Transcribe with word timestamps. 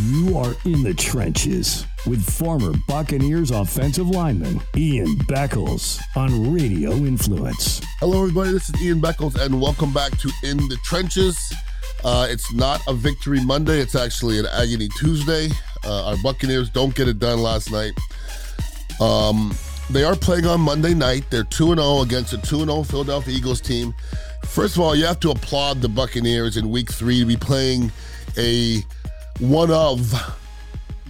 You 0.00 0.38
are 0.38 0.54
in 0.64 0.84
the 0.84 0.94
trenches 0.94 1.84
with 2.06 2.22
former 2.22 2.72
Buccaneers 2.86 3.50
offensive 3.50 4.08
lineman 4.08 4.60
Ian 4.76 5.08
Beckles 5.26 6.00
on 6.14 6.52
Radio 6.54 6.92
Influence. 6.92 7.80
Hello, 7.98 8.20
everybody. 8.20 8.52
This 8.52 8.68
is 8.68 8.80
Ian 8.80 9.00
Beckles, 9.00 9.34
and 9.34 9.60
welcome 9.60 9.92
back 9.92 10.16
to 10.18 10.30
In 10.44 10.56
the 10.68 10.78
Trenches. 10.84 11.52
Uh, 12.04 12.28
it's 12.30 12.54
not 12.54 12.80
a 12.86 12.94
victory 12.94 13.44
Monday, 13.44 13.80
it's 13.80 13.96
actually 13.96 14.38
an 14.38 14.46
agony 14.46 14.88
Tuesday. 15.00 15.48
Uh, 15.84 16.10
our 16.10 16.16
Buccaneers 16.22 16.70
don't 16.70 16.94
get 16.94 17.08
it 17.08 17.18
done 17.18 17.42
last 17.42 17.72
night. 17.72 17.92
Um, 19.00 19.52
they 19.90 20.04
are 20.04 20.14
playing 20.14 20.46
on 20.46 20.60
Monday 20.60 20.94
night. 20.94 21.24
They're 21.28 21.42
2 21.42 21.74
0 21.74 22.02
against 22.02 22.32
a 22.32 22.38
2 22.38 22.66
0 22.66 22.84
Philadelphia 22.84 23.34
Eagles 23.34 23.60
team. 23.60 23.92
First 24.44 24.76
of 24.76 24.82
all, 24.82 24.94
you 24.94 25.06
have 25.06 25.18
to 25.20 25.30
applaud 25.30 25.80
the 25.80 25.88
Buccaneers 25.88 26.56
in 26.56 26.70
week 26.70 26.92
three 26.92 27.18
to 27.18 27.26
be 27.26 27.36
playing 27.36 27.90
a 28.36 28.84
one 29.38 29.70
of 29.70 30.12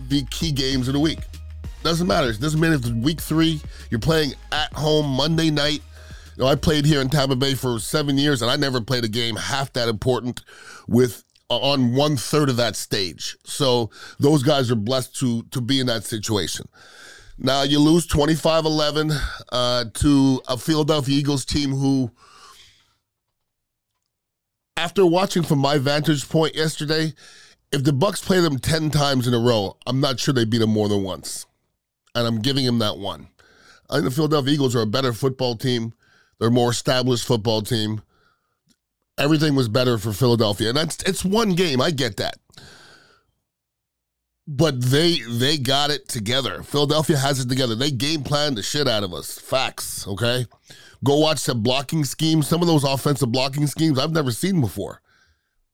the 0.09 0.23
key 0.31 0.53
games 0.53 0.89
of 0.89 0.95
the 0.95 1.01
week. 1.01 1.21
Doesn't 1.83 2.07
matter. 2.07 2.29
It 2.29 2.41
doesn't 2.41 2.61
matter 2.61 2.75
if 2.75 2.81
it's 2.81 2.91
week 2.91 3.21
three, 3.21 3.61
you're 3.91 4.01
playing 4.01 4.35
at 4.53 4.73
home 4.73 5.07
Monday 5.07 5.51
night. 5.51 5.81
You 6.37 6.45
know, 6.45 6.47
I 6.47 6.55
played 6.55 6.85
here 6.85 7.01
in 7.01 7.09
Tampa 7.09 7.37
Bay 7.37 7.55
for 7.55 7.79
seven 7.79 8.19
years, 8.19 8.43
and 8.43 8.51
I 8.51 8.57
never 8.57 8.81
played 8.81 9.05
a 9.05 9.09
game 9.09 9.37
half 9.37 9.73
that 9.73 9.89
important 9.89 10.43
with 10.87 11.25
on 11.49 11.95
one 11.95 12.17
third 12.17 12.49
of 12.51 12.57
that 12.57 12.77
stage. 12.77 13.37
So 13.45 13.91
those 14.19 14.43
guys 14.43 14.71
are 14.71 14.77
blessed 14.77 15.17
to 15.21 15.43
to 15.45 15.61
be 15.61 15.81
in 15.81 15.87
that 15.87 16.05
situation. 16.05 16.69
Now 17.39 17.63
you 17.63 17.79
lose 17.79 18.07
25-11 18.09 19.17
uh, 19.53 19.85
to 19.95 20.43
a 20.49 20.59
Philadelphia 20.59 21.17
Eagles 21.17 21.45
team 21.45 21.71
who, 21.71 22.11
after 24.77 25.07
watching 25.07 25.45
from 25.45 25.61
my 25.61 25.79
vantage 25.79 26.29
point 26.29 26.57
yesterday, 26.57 27.13
if 27.73 27.85
the 27.85 27.93
Bucs 27.93 28.23
play 28.23 28.41
them 28.41 28.59
10 28.59 28.91
times 28.91 29.27
in 29.27 29.35
a 29.35 29.39
row, 29.39 29.77
I'm 29.87 30.01
not 30.01 30.19
sure 30.19 30.33
they 30.33 30.45
beat 30.45 30.59
them 30.59 30.71
more 30.71 30.89
than 30.89 31.03
once. 31.03 31.47
And 32.15 32.27
I'm 32.27 32.41
giving 32.41 32.65
them 32.65 32.79
that 32.79 32.99
one. 32.99 33.29
I 33.91 33.95
think 33.95 34.05
the 34.07 34.11
Philadelphia 34.11 34.55
Eagles 34.55 34.75
are 34.75 34.83
a 34.83 34.87
better 34.87 35.13
football 35.13 35.57
team. 35.57 35.93
They're 36.39 36.49
a 36.49 36.53
more 36.53 36.71
established 36.71 37.27
football 37.27 37.63
team. 37.63 38.03
Everything 39.19 39.55
was 39.55 39.69
better 39.69 39.99
for 39.99 40.13
Philadelphia. 40.13 40.69
And 40.69 40.77
that's 40.77 41.03
it's 41.03 41.25
one 41.25 41.55
game. 41.55 41.81
I 41.81 41.91
get 41.91 42.17
that. 42.19 42.37
But 44.47 44.81
they 44.81 45.19
they 45.29 45.59
got 45.59 45.91
it 45.91 46.09
together. 46.09 46.63
Philadelphia 46.63 47.19
has 47.19 47.41
it 47.41 47.49
together. 47.49 47.75
They 47.75 47.91
game 47.91 48.23
planned 48.23 48.57
the 48.57 48.63
shit 48.63 48.89
out 48.89 49.03
of 49.03 49.13
us. 49.13 49.39
Facts, 49.39 50.07
okay? 50.07 50.47
Go 51.05 51.19
watch 51.19 51.45
the 51.45 51.55
blocking 51.55 52.05
schemes. 52.05 52.49
Some 52.49 52.63
of 52.63 52.69
those 52.69 52.85
offensive 52.85 53.33
blocking 53.33 53.67
schemes 53.67 53.99
I've 53.99 54.13
never 54.13 54.31
seen 54.31 54.61
before. 54.61 55.03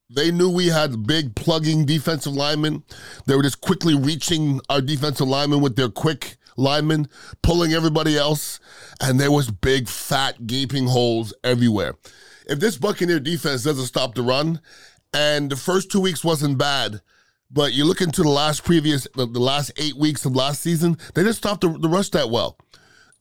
They 0.09 0.29
knew 0.29 0.49
we 0.49 0.67
had 0.67 1.07
big 1.07 1.35
plugging 1.35 1.85
defensive 1.85 2.33
linemen. 2.33 2.83
They 3.25 3.35
were 3.35 3.41
just 3.41 3.61
quickly 3.61 3.95
reaching 3.95 4.61
our 4.69 4.79
defensive 4.79 5.27
linemen 5.27 5.61
with 5.61 5.75
their 5.75 5.89
quick 5.89 6.37
linemen, 6.57 7.07
pulling 7.41 7.73
everybody 7.73 8.15
else, 8.15 8.59
and 9.01 9.19
there 9.19 9.31
was 9.31 9.49
big, 9.49 9.87
fat, 9.87 10.45
gaping 10.45 10.87
holes 10.87 11.33
everywhere. 11.43 11.95
If 12.47 12.59
this 12.59 12.77
Buccaneer 12.77 13.19
defense 13.19 13.63
doesn't 13.63 13.87
stop 13.87 14.13
the 14.13 14.21
run, 14.21 14.61
and 15.11 15.49
the 15.49 15.55
first 15.55 15.91
two 15.91 16.01
weeks 16.01 16.23
wasn't 16.23 16.59
bad, 16.59 17.01
but 17.49 17.73
you 17.73 17.85
look 17.85 18.01
into 18.01 18.21
the 18.21 18.29
last 18.29 18.63
previous, 18.63 19.07
the, 19.15 19.25
last 19.25 19.71
eight 19.77 19.95
weeks 19.95 20.23
of 20.23 20.35
last 20.35 20.61
season, 20.61 20.97
they 21.15 21.23
didn't 21.23 21.35
stop 21.35 21.61
the, 21.61 21.69
the 21.69 21.89
rush 21.89 22.09
that 22.11 22.29
well. 22.29 22.59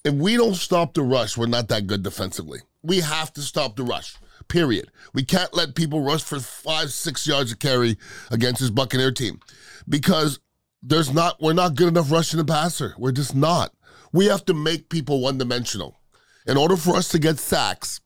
If 0.05 0.13
we 0.13 0.37
don't 0.37 0.55
stop 0.55 0.93
the 0.93 1.03
rush, 1.03 1.39
we're 1.39 1.47
not 1.47 1.69
that 1.69 1.87
good 1.87 2.03
defensively. 2.03 2.61
We 2.83 3.01
have 3.01 3.33
to 3.35 3.41
stop 3.41 3.77
the 3.77 3.85
rush. 3.85 4.17
Period. 4.49 4.91
We 5.13 5.25
can't 5.25 5.55
let 5.55 5.75
people 5.75 6.03
rush 6.03 6.23
for 6.23 6.39
five, 6.41 6.93
six 6.93 7.27
yards 7.27 7.53
of 7.53 7.59
carry 7.59 7.97
against 8.31 8.61
this 8.61 8.71
Buccaneer 8.71 9.13
team 9.13 9.41
because 9.89 10.39
there's 10.83 11.13
not 11.13 11.41
we're 11.41 11.55
not 11.55 11.75
good 11.75 11.89
enough 11.89 12.11
rushing 12.11 12.39
the 12.39 12.45
passer. 12.45 12.95
We're 12.99 13.13
just 13.13 13.35
not. 13.35 13.73
We 14.13 14.27
have 14.27 14.45
to 14.47 14.55
make 14.55 14.91
people 14.91 15.21
one 15.21 15.39
dimensional. 15.39 15.99
In 16.47 16.57
order 16.57 16.77
for 16.77 16.95
us 16.95 17.09
to 17.09 17.19
get 17.19 17.39
sacks, 17.39 18.01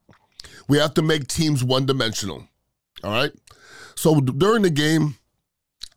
we 0.69 0.79
have 0.79 0.95
to 0.95 1.03
make 1.03 1.27
teams 1.27 1.65
one 1.65 1.87
dimensional. 1.87 2.47
All 3.03 3.11
right. 3.11 3.33
So 3.97 4.21
during 4.21 4.63
the 4.63 4.71
game, 4.71 5.17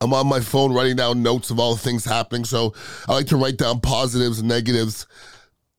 I'm 0.01 0.13
on 0.13 0.25
my 0.25 0.39
phone 0.39 0.73
writing 0.73 0.95
down 0.95 1.21
notes 1.21 1.51
of 1.51 1.59
all 1.59 1.75
the 1.75 1.81
things 1.81 2.03
happening. 2.03 2.45
So 2.45 2.73
I 3.07 3.13
like 3.13 3.27
to 3.27 3.37
write 3.37 3.57
down 3.57 3.79
positives 3.79 4.39
and 4.39 4.49
negatives 4.49 5.05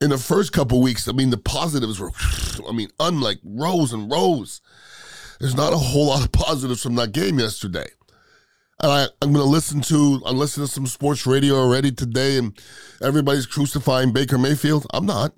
in 0.03 0.11
the 0.11 0.19
first 0.19 0.53
couple 0.53 0.83
weeks, 0.83 1.07
I 1.09 1.13
mean, 1.13 1.31
the 1.31 1.39
positives 1.39 2.01
were, 2.01 2.11
I 2.69 2.73
mean, 2.73 2.89
unlike 2.99 3.39
rows 3.45 3.93
and 3.93 4.11
rows. 4.11 4.61
There's 5.39 5.55
not 5.55 5.73
a 5.73 5.79
whole 5.79 6.07
lot 6.07 6.25
of 6.25 6.33
positives 6.33 6.83
from 6.83 6.97
that 6.97 7.13
game 7.13 7.39
yesterday. 7.39 7.87
And 8.81 8.91
I, 8.93 9.03
I'm 9.23 9.33
going 9.33 9.45
to 9.45 9.51
listen 9.51 9.81
to, 9.83 10.21
I'm 10.27 10.37
listening 10.37 10.67
to 10.67 10.73
some 10.73 10.87
sports 10.87 11.27
radio 11.27 11.55
already 11.55 11.93
today, 11.93 12.37
and 12.37 12.59
everybody's 13.01 13.47
crucifying 13.47 14.13
Baker 14.13 14.39
Mayfield. 14.39 14.87
I'm 14.93 15.07
not. 15.07 15.35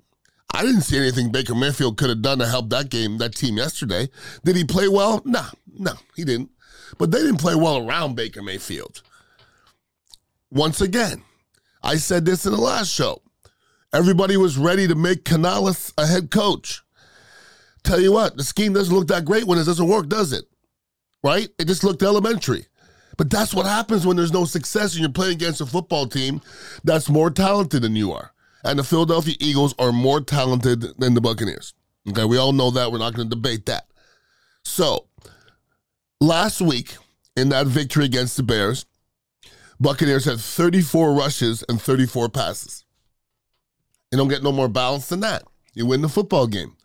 I 0.53 0.63
didn't 0.63 0.81
see 0.81 0.97
anything 0.97 1.31
Baker 1.31 1.53
Mayfield 1.53 1.97
could 1.97 2.09
have 2.09 2.21
done 2.21 2.39
to 2.39 2.47
help 2.47 2.69
that 2.69 2.89
game, 2.89 3.17
that 3.19 3.35
team 3.35 3.57
yesterday. 3.57 4.09
Did 4.43 4.55
he 4.55 4.63
play 4.63 4.87
well? 4.87 5.21
No, 5.25 5.43
no, 5.77 5.93
he 6.15 6.23
didn't. 6.23 6.51
But 6.97 7.11
they 7.11 7.19
didn't 7.19 7.37
play 7.37 7.55
well 7.55 7.87
around 7.87 8.15
Baker 8.15 8.41
Mayfield. 8.41 9.01
Once 10.49 10.81
again, 10.81 11.23
I 11.83 11.97
said 11.97 12.25
this 12.25 12.45
in 12.45 12.51
the 12.51 12.61
last 12.61 12.91
show. 12.91 13.21
Everybody 13.95 14.35
was 14.35 14.57
ready 14.57 14.89
to 14.89 14.95
make 14.95 15.23
Canales 15.23 15.93
a 15.97 16.05
head 16.05 16.29
coach. 16.29 16.83
Tell 17.85 18.01
you 18.01 18.11
what, 18.11 18.35
the 18.35 18.43
scheme 18.43 18.73
doesn't 18.73 18.93
look 18.93 19.07
that 19.07 19.23
great 19.23 19.45
when 19.45 19.57
it 19.57 19.63
doesn't 19.63 19.87
work, 19.87 20.09
does 20.09 20.33
it? 20.33 20.43
Right? 21.23 21.47
It 21.57 21.67
just 21.67 21.85
looked 21.85 22.03
elementary. 22.03 22.65
But 23.15 23.29
that's 23.29 23.53
what 23.53 23.65
happens 23.65 24.05
when 24.05 24.17
there's 24.17 24.33
no 24.33 24.43
success 24.43 24.91
and 24.91 24.99
you're 24.99 25.13
playing 25.13 25.35
against 25.35 25.61
a 25.61 25.65
football 25.65 26.07
team 26.07 26.41
that's 26.83 27.07
more 27.07 27.29
talented 27.29 27.83
than 27.83 27.95
you 27.95 28.11
are. 28.11 28.33
And 28.65 28.77
the 28.77 28.83
Philadelphia 28.83 29.35
Eagles 29.39 29.73
are 29.79 29.93
more 29.93 30.19
talented 30.19 30.81
than 30.99 31.13
the 31.13 31.21
Buccaneers. 31.21 31.73
Okay, 32.09 32.25
we 32.25 32.37
all 32.37 32.51
know 32.51 32.71
that. 32.71 32.91
We're 32.91 32.97
not 32.97 33.13
going 33.13 33.29
to 33.29 33.35
debate 33.35 33.65
that. 33.67 33.87
So, 34.65 35.07
last 36.19 36.59
week 36.59 36.97
in 37.37 37.47
that 37.47 37.67
victory 37.67 38.03
against 38.03 38.35
the 38.35 38.43
Bears, 38.43 38.87
Buccaneers 39.79 40.25
had 40.25 40.41
34 40.41 41.13
rushes 41.13 41.63
and 41.69 41.81
34 41.81 42.27
passes. 42.27 42.84
You 44.11 44.17
don't 44.17 44.27
get 44.27 44.43
no 44.43 44.51
more 44.51 44.69
balance 44.69 45.09
than 45.09 45.21
that. 45.21 45.43
You 45.73 45.85
win 45.85 46.01
the 46.01 46.09
football 46.09 46.47
game. 46.47 46.75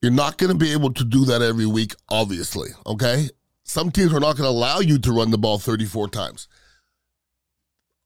You're 0.00 0.12
not 0.12 0.38
going 0.38 0.52
to 0.52 0.58
be 0.58 0.72
able 0.72 0.92
to 0.92 1.04
do 1.04 1.24
that 1.24 1.42
every 1.42 1.66
week, 1.66 1.94
obviously, 2.08 2.70
okay? 2.86 3.28
Some 3.64 3.90
teams 3.90 4.12
are 4.12 4.20
not 4.20 4.36
going 4.36 4.46
to 4.46 4.56
allow 4.56 4.78
you 4.78 4.98
to 4.98 5.12
run 5.12 5.30
the 5.30 5.38
ball 5.38 5.58
34 5.58 6.08
times. 6.08 6.48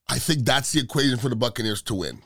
I 0.09 0.17
think 0.17 0.43
that's 0.43 0.71
the 0.71 0.81
equation 0.81 1.17
for 1.17 1.29
the 1.29 1.35
Buccaneers 1.35 1.81
to 1.83 1.95
win. 1.95 2.21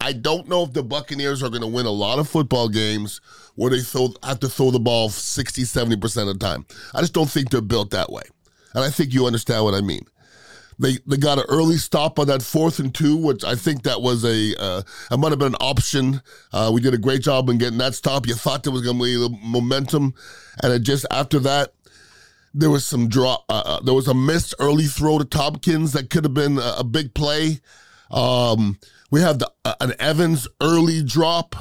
I 0.00 0.12
don't 0.12 0.48
know 0.48 0.62
if 0.62 0.72
the 0.72 0.84
Buccaneers 0.84 1.42
are 1.42 1.50
going 1.50 1.62
to 1.62 1.66
win 1.66 1.86
a 1.86 1.90
lot 1.90 2.20
of 2.20 2.28
football 2.28 2.68
games 2.68 3.20
where 3.56 3.70
they 3.70 3.80
throw, 3.80 4.10
have 4.22 4.38
to 4.40 4.48
throw 4.48 4.70
the 4.70 4.78
ball 4.78 5.08
60, 5.08 5.62
70% 5.62 6.30
of 6.30 6.38
the 6.38 6.44
time. 6.44 6.64
I 6.94 7.00
just 7.00 7.12
don't 7.12 7.28
think 7.28 7.50
they're 7.50 7.60
built 7.60 7.90
that 7.90 8.10
way. 8.10 8.22
And 8.74 8.84
I 8.84 8.90
think 8.90 9.12
you 9.12 9.26
understand 9.26 9.64
what 9.64 9.74
I 9.74 9.80
mean. 9.80 10.06
They 10.78 10.98
they 11.06 11.16
got 11.16 11.38
an 11.38 11.44
early 11.48 11.76
stop 11.76 12.18
on 12.18 12.28
that 12.28 12.42
fourth 12.42 12.78
and 12.78 12.94
two, 12.94 13.16
which 13.16 13.44
I 13.44 13.56
think 13.56 13.82
that 13.82 14.00
was 14.00 14.24
a 14.24 14.54
uh, 14.60 14.82
might 15.16 15.30
have 15.30 15.38
been 15.38 15.54
an 15.54 15.60
option. 15.60 16.22
Uh, 16.52 16.70
we 16.72 16.80
did 16.80 16.94
a 16.94 16.98
great 16.98 17.22
job 17.22 17.48
in 17.48 17.58
getting 17.58 17.78
that 17.78 17.94
stop. 17.94 18.26
You 18.26 18.34
thought 18.34 18.62
there 18.62 18.72
was 18.72 18.82
going 18.82 18.98
to 18.98 19.04
be 19.04 19.26
a 19.26 19.28
momentum, 19.44 20.14
and 20.62 20.72
it 20.72 20.80
just 20.80 21.04
after 21.10 21.40
that 21.40 21.72
there 22.54 22.70
was 22.70 22.86
some 22.86 23.08
drop. 23.08 23.44
Uh, 23.48 23.62
uh, 23.64 23.80
there 23.80 23.94
was 23.94 24.08
a 24.08 24.14
missed 24.14 24.54
early 24.58 24.86
throw 24.86 25.18
to 25.18 25.24
Thompkins 25.24 25.92
that 25.92 26.10
could 26.10 26.24
have 26.24 26.34
been 26.34 26.58
a, 26.58 26.76
a 26.78 26.84
big 26.84 27.14
play. 27.14 27.60
Um, 28.10 28.78
we 29.10 29.20
have 29.20 29.38
the, 29.38 29.50
uh, 29.64 29.74
an 29.80 29.94
Evans 29.98 30.48
early 30.60 31.02
drop. 31.02 31.56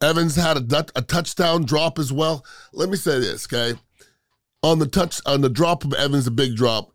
Evans 0.00 0.36
had 0.36 0.72
a, 0.72 0.86
a 0.94 1.02
touchdown 1.02 1.64
drop 1.64 1.98
as 1.98 2.12
well. 2.12 2.44
Let 2.72 2.88
me 2.88 2.96
say 2.96 3.18
this, 3.18 3.46
okay? 3.46 3.78
On 4.62 4.78
the 4.78 4.86
touch 4.86 5.20
on 5.26 5.40
the 5.40 5.48
drop 5.48 5.84
of 5.84 5.92
Evans, 5.94 6.26
a 6.26 6.30
big 6.30 6.56
drop. 6.56 6.92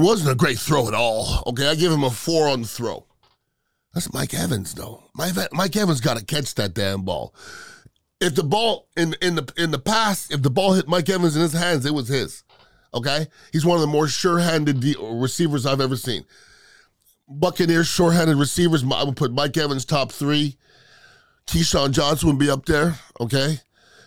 It 0.00 0.04
wasn't 0.04 0.30
a 0.30 0.34
great 0.34 0.58
throw 0.58 0.88
at 0.88 0.94
all. 0.94 1.42
Okay, 1.48 1.68
I 1.68 1.74
give 1.74 1.92
him 1.92 2.04
a 2.04 2.10
four 2.10 2.48
on 2.48 2.62
the 2.62 2.66
throw. 2.66 3.04
That's 3.92 4.10
Mike 4.14 4.32
Evans, 4.32 4.72
though. 4.72 5.02
Mike, 5.14 5.34
Mike 5.52 5.76
Evans 5.76 6.00
got 6.00 6.16
to 6.16 6.24
catch 6.24 6.54
that 6.54 6.72
damn 6.72 7.02
ball. 7.02 7.34
If 8.18 8.34
the 8.34 8.42
ball 8.42 8.88
in 8.96 9.14
in 9.20 9.34
the 9.34 9.52
in 9.58 9.72
the 9.72 9.78
past, 9.78 10.32
if 10.32 10.40
the 10.40 10.48
ball 10.48 10.72
hit 10.72 10.88
Mike 10.88 11.10
Evans 11.10 11.36
in 11.36 11.42
his 11.42 11.52
hands, 11.52 11.84
it 11.84 11.92
was 11.92 12.08
his. 12.08 12.44
Okay, 12.94 13.26
he's 13.52 13.66
one 13.66 13.74
of 13.74 13.82
the 13.82 13.86
more 13.88 14.08
sure-handed 14.08 14.80
de- 14.80 14.96
receivers 14.98 15.66
I've 15.66 15.82
ever 15.82 15.96
seen. 15.96 16.24
Buccaneers 17.28 17.86
sure-handed 17.86 18.36
receivers. 18.36 18.82
I 18.82 19.04
would 19.04 19.16
put 19.16 19.34
Mike 19.34 19.58
Evans 19.58 19.84
top 19.84 20.12
three. 20.12 20.56
Keyshawn 21.46 21.90
Johnson 21.90 22.30
would 22.30 22.38
be 22.38 22.48
up 22.48 22.64
there. 22.64 22.98
Okay, 23.20 23.58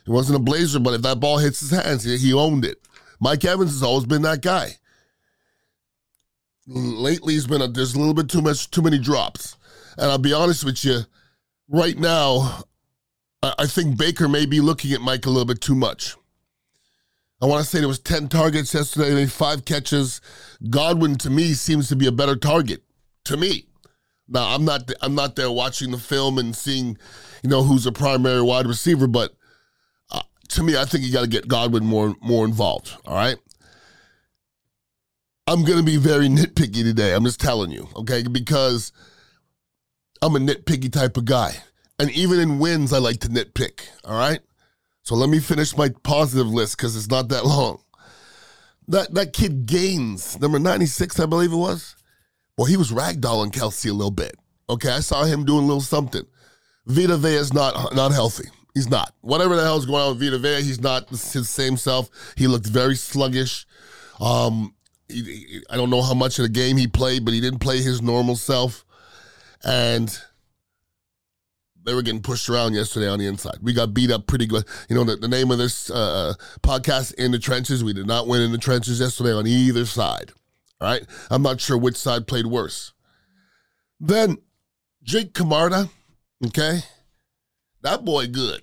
he 0.06 0.12
wasn't 0.12 0.38
a 0.38 0.44
Blazer, 0.44 0.80
but 0.80 0.96
if 0.96 1.04
that 1.04 1.20
ball 1.20 1.38
hits 1.38 1.60
his 1.60 1.70
hands, 1.70 2.04
he 2.04 2.34
owned 2.34 2.66
it. 2.66 2.80
Mike 3.20 3.46
Evans 3.46 3.74
has 3.74 3.84
always 3.84 4.08
been 4.08 4.24
that 4.24 4.42
guy 4.42 4.78
lately 6.68 7.36
has 7.36 7.48
been 7.48 7.62
a, 7.62 7.68
there's 7.68 7.96
a 7.96 8.00
little 8.00 8.14
bit 8.14 8.30
too 8.30 8.42
much 8.42 8.70
too 8.72 8.82
many 8.82 8.98
drops. 8.98 9.58
And 9.98 10.10
I'll 10.10 10.18
be 10.18 10.34
honest 10.34 10.64
with 10.64 10.84
you, 10.84 11.02
right 11.70 11.98
now, 11.98 12.64
I, 13.42 13.54
I 13.60 13.66
think 13.68 13.98
Baker 13.98 14.28
may 14.28 14.46
be 14.46 14.60
looking 14.60 14.92
at 14.94 15.02
Mike 15.02 15.26
a 15.26 15.30
little 15.30 15.46
bit 15.46 15.62
too 15.62 15.76
much. 15.76 16.16
I 17.42 17.46
want 17.46 17.64
to 17.64 17.70
say 17.70 17.80
there 17.80 17.90
was 17.90 18.00
10 18.00 18.30
targets 18.30 18.74
yesterday, 18.74 19.14
maybe 19.14 19.30
five 19.30 19.66
catches. 19.66 20.22
Godwin 20.70 21.18
to 21.18 21.30
me 21.30 21.54
seems 21.54 21.90
to 21.90 21.96
be 21.96 22.08
a 22.08 22.12
better 22.12 22.36
target. 22.36 22.84
To 23.26 23.38
me. 23.38 23.68
Now 24.28 24.54
I'm 24.54 24.66
not 24.66 24.92
I'm 25.02 25.16
not 25.16 25.36
there 25.36 25.52
watching 25.52 25.92
the 25.92 25.98
film 25.98 26.38
and 26.38 26.56
seeing, 26.56 26.98
you 27.42 27.50
know, 27.50 27.64
who's 27.64 27.86
a 27.86 27.92
primary 27.92 28.42
wide 28.42 28.68
receiver, 28.68 29.08
but 29.08 29.34
uh, 30.12 30.22
to 30.50 30.64
me, 30.64 30.78
I 30.78 30.86
think 30.86 31.04
you 31.04 31.14
got 31.14 31.22
to 31.22 31.28
get 31.28 31.48
Godwin 31.48 31.86
more 31.86 32.16
more 32.22 32.46
involved. 32.46 32.98
All 33.06 33.16
right. 33.16 33.38
I'm 35.48 35.66
gonna 35.66 35.84
be 35.84 35.98
very 35.98 36.28
nitpicky 36.28 36.84
today. 36.84 37.14
I'm 37.14 37.26
just 37.26 37.42
telling 37.42 37.72
you, 37.72 37.88
okay, 37.98 38.24
because 38.24 38.92
I'm 40.22 40.36
a 40.36 40.40
nitpicky 40.40 40.92
type 40.92 41.18
of 41.18 41.26
guy, 41.26 41.56
and 42.00 42.10
even 42.12 42.40
in 42.40 42.60
wins, 42.60 42.94
I 42.94 43.00
like 43.00 43.20
to 43.22 43.30
nitpick. 43.30 43.82
All 44.06 44.18
right. 44.18 44.40
So 45.04 45.16
let 45.16 45.30
me 45.30 45.40
finish 45.40 45.76
my 45.76 45.90
positive 46.04 46.48
list 46.48 46.78
because 46.78 46.96
it's 46.96 47.10
not 47.10 47.28
that 47.30 47.46
long. 47.46 47.82
That 48.88 49.14
that 49.14 49.34
kid 49.34 49.66
Gaines, 49.66 50.40
number 50.40 50.60
96, 50.60 51.20
I 51.20 51.26
believe 51.26 51.52
it 51.52 51.58
was. 51.58 51.96
Well, 52.58 52.68
he 52.68 52.78
was 52.78 52.92
ragdolling 52.92 53.52
Kelce 53.52 53.90
a 53.90 53.94
little 53.94 54.12
bit. 54.12 54.36
Okay, 54.70 54.90
I 54.92 55.00
saw 55.02 55.26
him 55.26 55.44
doing 55.44 55.64
a 55.64 55.68
little 55.68 55.82
something. 55.82 56.24
Vita 56.86 57.18
Vea 57.18 57.36
is 57.36 57.54
not 57.54 57.94
not 57.94 58.12
healthy. 58.12 58.48
He's 58.74 58.90
not. 58.90 59.14
Whatever 59.22 59.56
the 59.56 59.64
hell's 59.64 59.86
going 59.86 60.02
on 60.02 60.18
with 60.18 60.22
Vita 60.22 60.38
Vea, 60.38 60.64
he's 60.64 60.82
not 60.82 61.10
his 61.10 61.50
same 61.50 61.78
self. 61.78 62.10
He 62.38 62.48
looked 62.48 62.66
very 62.66 62.96
sluggish. 62.96 63.66
Um, 64.20 64.74
I 65.70 65.78
don't 65.78 65.90
know 65.90 66.02
how 66.02 66.14
much 66.14 66.40
of 66.40 66.44
the 66.44 66.50
game 66.50 66.78
he 66.78 66.88
played, 66.88 67.26
but 67.26 67.34
he 67.34 67.42
didn't 67.42 67.60
play 67.60 67.82
his 67.82 68.02
normal 68.02 68.36
self. 68.36 68.86
And 69.64 70.16
they 71.86 71.94
were 71.94 72.02
getting 72.02 72.22
pushed 72.22 72.50
around 72.50 72.74
yesterday 72.74 73.08
on 73.08 73.20
the 73.20 73.28
inside. 73.28 73.58
We 73.62 73.74
got 73.74 73.94
beat 73.94 74.12
up 74.12 74.28
pretty 74.28 74.46
good. 74.46 74.66
You 74.90 74.96
know, 74.96 75.04
the, 75.04 75.16
the 75.16 75.28
name 75.28 75.52
of 75.52 75.58
this 75.58 75.90
uh, 75.90 76.34
podcast, 76.62 77.14
In 77.16 77.32
the 77.32 77.40
Trenches, 77.40 77.84
we 77.84 77.94
did 77.94 78.08
not 78.08 78.28
win 78.28 78.42
in 78.42 78.52
the 78.52 78.58
trenches 78.58 79.00
yesterday 79.00 79.34
on 79.34 79.48
either 79.48 79.86
side. 79.86 80.32
All 80.82 80.88
right. 80.88 81.06
I'm 81.30 81.42
not 81.42 81.62
sure 81.62 81.78
which 81.78 81.96
side 81.96 82.28
played 82.28 82.46
worse. 82.46 82.94
Then 84.00 84.38
Jake 85.04 85.34
Camarda, 85.34 85.90
okay, 86.48 86.80
that 87.82 88.04
boy 88.04 88.28
good. 88.28 88.62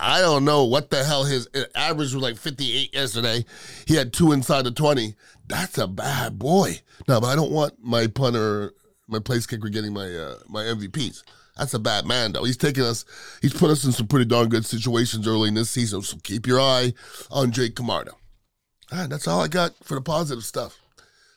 I 0.00 0.20
don't 0.20 0.44
know 0.44 0.64
what 0.64 0.90
the 0.90 1.04
hell 1.04 1.24
his 1.24 1.48
average 1.74 2.14
was 2.14 2.22
like 2.22 2.36
58 2.36 2.94
yesterday. 2.94 3.44
He 3.86 3.94
had 3.94 4.12
two 4.12 4.32
inside 4.32 4.64
the 4.64 4.70
20. 4.70 5.14
That's 5.48 5.78
a 5.78 5.86
bad 5.86 6.38
boy. 6.38 6.80
No, 7.08 7.20
but 7.20 7.26
I 7.26 7.36
don't 7.36 7.52
want 7.52 7.74
my 7.82 8.06
punter, 8.06 8.72
my 9.08 9.18
place 9.18 9.46
kicker 9.46 9.68
getting 9.68 9.92
my 9.92 10.06
uh, 10.14 10.36
my 10.48 10.62
MVPs. 10.62 11.22
That's 11.56 11.74
a 11.74 11.78
bad 11.78 12.06
man, 12.06 12.32
though. 12.32 12.44
He's 12.44 12.56
taking 12.56 12.84
us, 12.84 13.04
he's 13.42 13.52
put 13.52 13.70
us 13.70 13.84
in 13.84 13.92
some 13.92 14.06
pretty 14.06 14.24
darn 14.24 14.48
good 14.48 14.64
situations 14.64 15.28
early 15.28 15.48
in 15.48 15.54
this 15.54 15.70
season. 15.70 16.02
So 16.02 16.16
keep 16.22 16.46
your 16.46 16.60
eye 16.60 16.94
on 17.30 17.52
Jake 17.52 17.76
Camarda. 17.76 18.12
All 18.90 18.98
right, 18.98 19.10
that's 19.10 19.28
all 19.28 19.40
I 19.40 19.48
got 19.48 19.74
for 19.84 19.94
the 19.94 20.00
positive 20.00 20.44
stuff. 20.44 20.80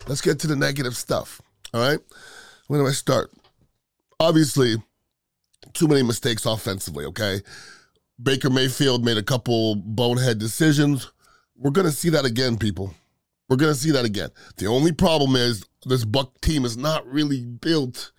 Let's 0.07 0.21
get 0.21 0.39
to 0.39 0.47
the 0.47 0.55
negative 0.55 0.95
stuff. 0.95 1.41
All 1.73 1.81
right. 1.81 1.99
Where 2.67 2.79
do 2.79 2.87
I 2.87 2.91
start? 2.91 3.31
Obviously, 4.19 4.75
too 5.73 5.87
many 5.87 6.03
mistakes 6.03 6.45
offensively, 6.45 7.05
okay? 7.05 7.41
Baker 8.21 8.49
Mayfield 8.49 9.03
made 9.03 9.17
a 9.17 9.23
couple 9.23 9.75
bonehead 9.75 10.39
decisions. 10.39 11.11
We're 11.57 11.71
going 11.71 11.87
to 11.87 11.93
see 11.93 12.09
that 12.09 12.25
again, 12.25 12.57
people. 12.57 12.93
We're 13.49 13.57
going 13.57 13.73
to 13.73 13.79
see 13.79 13.91
that 13.91 14.05
again. 14.05 14.29
The 14.57 14.67
only 14.67 14.91
problem 14.91 15.35
is 15.35 15.65
this 15.85 16.05
Buck 16.05 16.39
team 16.41 16.65
is 16.65 16.77
not 16.77 17.05
really 17.05 17.45
built 17.45 18.11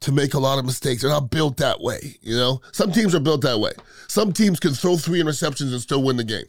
to 0.00 0.12
make 0.12 0.34
a 0.34 0.38
lot 0.38 0.58
of 0.58 0.64
mistakes. 0.64 1.02
They're 1.02 1.10
not 1.10 1.30
built 1.30 1.58
that 1.58 1.80
way, 1.80 2.16
you 2.20 2.36
know? 2.36 2.60
Some 2.72 2.92
teams 2.92 3.14
are 3.14 3.20
built 3.20 3.42
that 3.42 3.60
way. 3.60 3.72
Some 4.08 4.32
teams 4.32 4.58
can 4.60 4.72
throw 4.72 4.96
three 4.96 5.22
interceptions 5.22 5.72
and 5.72 5.80
still 5.80 6.02
win 6.02 6.16
the 6.16 6.24
game. 6.24 6.46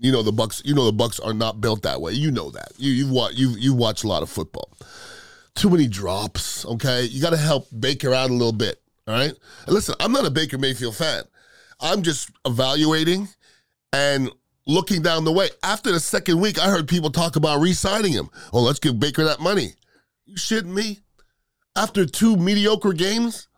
You 0.00 0.12
know 0.12 0.22
the 0.22 0.32
Bucs. 0.32 0.64
You 0.64 0.74
know 0.74 0.88
the 0.88 0.96
Bucs 0.96 1.24
are 1.24 1.34
not 1.34 1.60
built 1.60 1.82
that 1.82 2.00
way. 2.00 2.12
You 2.12 2.30
know 2.30 2.50
that. 2.50 2.72
You 2.76 2.92
you've 2.92 3.10
watched 3.10 3.36
you 3.36 3.50
you 3.50 3.74
watch 3.74 4.04
a 4.04 4.08
lot 4.08 4.22
of 4.22 4.30
football. 4.30 4.70
Too 5.56 5.70
many 5.70 5.88
drops. 5.88 6.64
Okay, 6.64 7.02
you 7.04 7.20
got 7.20 7.30
to 7.30 7.36
help 7.36 7.66
Baker 7.76 8.14
out 8.14 8.30
a 8.30 8.32
little 8.32 8.52
bit. 8.52 8.80
All 9.08 9.14
right. 9.14 9.32
And 9.66 9.74
listen, 9.74 9.96
I'm 9.98 10.12
not 10.12 10.24
a 10.24 10.30
Baker 10.30 10.56
Mayfield 10.56 10.94
fan. 10.94 11.24
I'm 11.80 12.02
just 12.02 12.30
evaluating 12.44 13.28
and 13.92 14.30
looking 14.66 15.02
down 15.02 15.24
the 15.24 15.32
way. 15.32 15.48
After 15.62 15.92
the 15.92 16.00
second 16.00 16.40
week, 16.40 16.58
I 16.58 16.68
heard 16.68 16.88
people 16.88 17.10
talk 17.10 17.36
about 17.36 17.60
re-signing 17.60 18.12
him. 18.12 18.28
Oh, 18.52 18.62
let's 18.62 18.78
give 18.78 19.00
Baker 19.00 19.24
that 19.24 19.40
money. 19.40 19.74
You 20.26 20.36
shitting 20.36 20.74
me? 20.74 21.00
After 21.76 22.04
two 22.04 22.36
mediocre 22.36 22.92
games, 22.92 23.48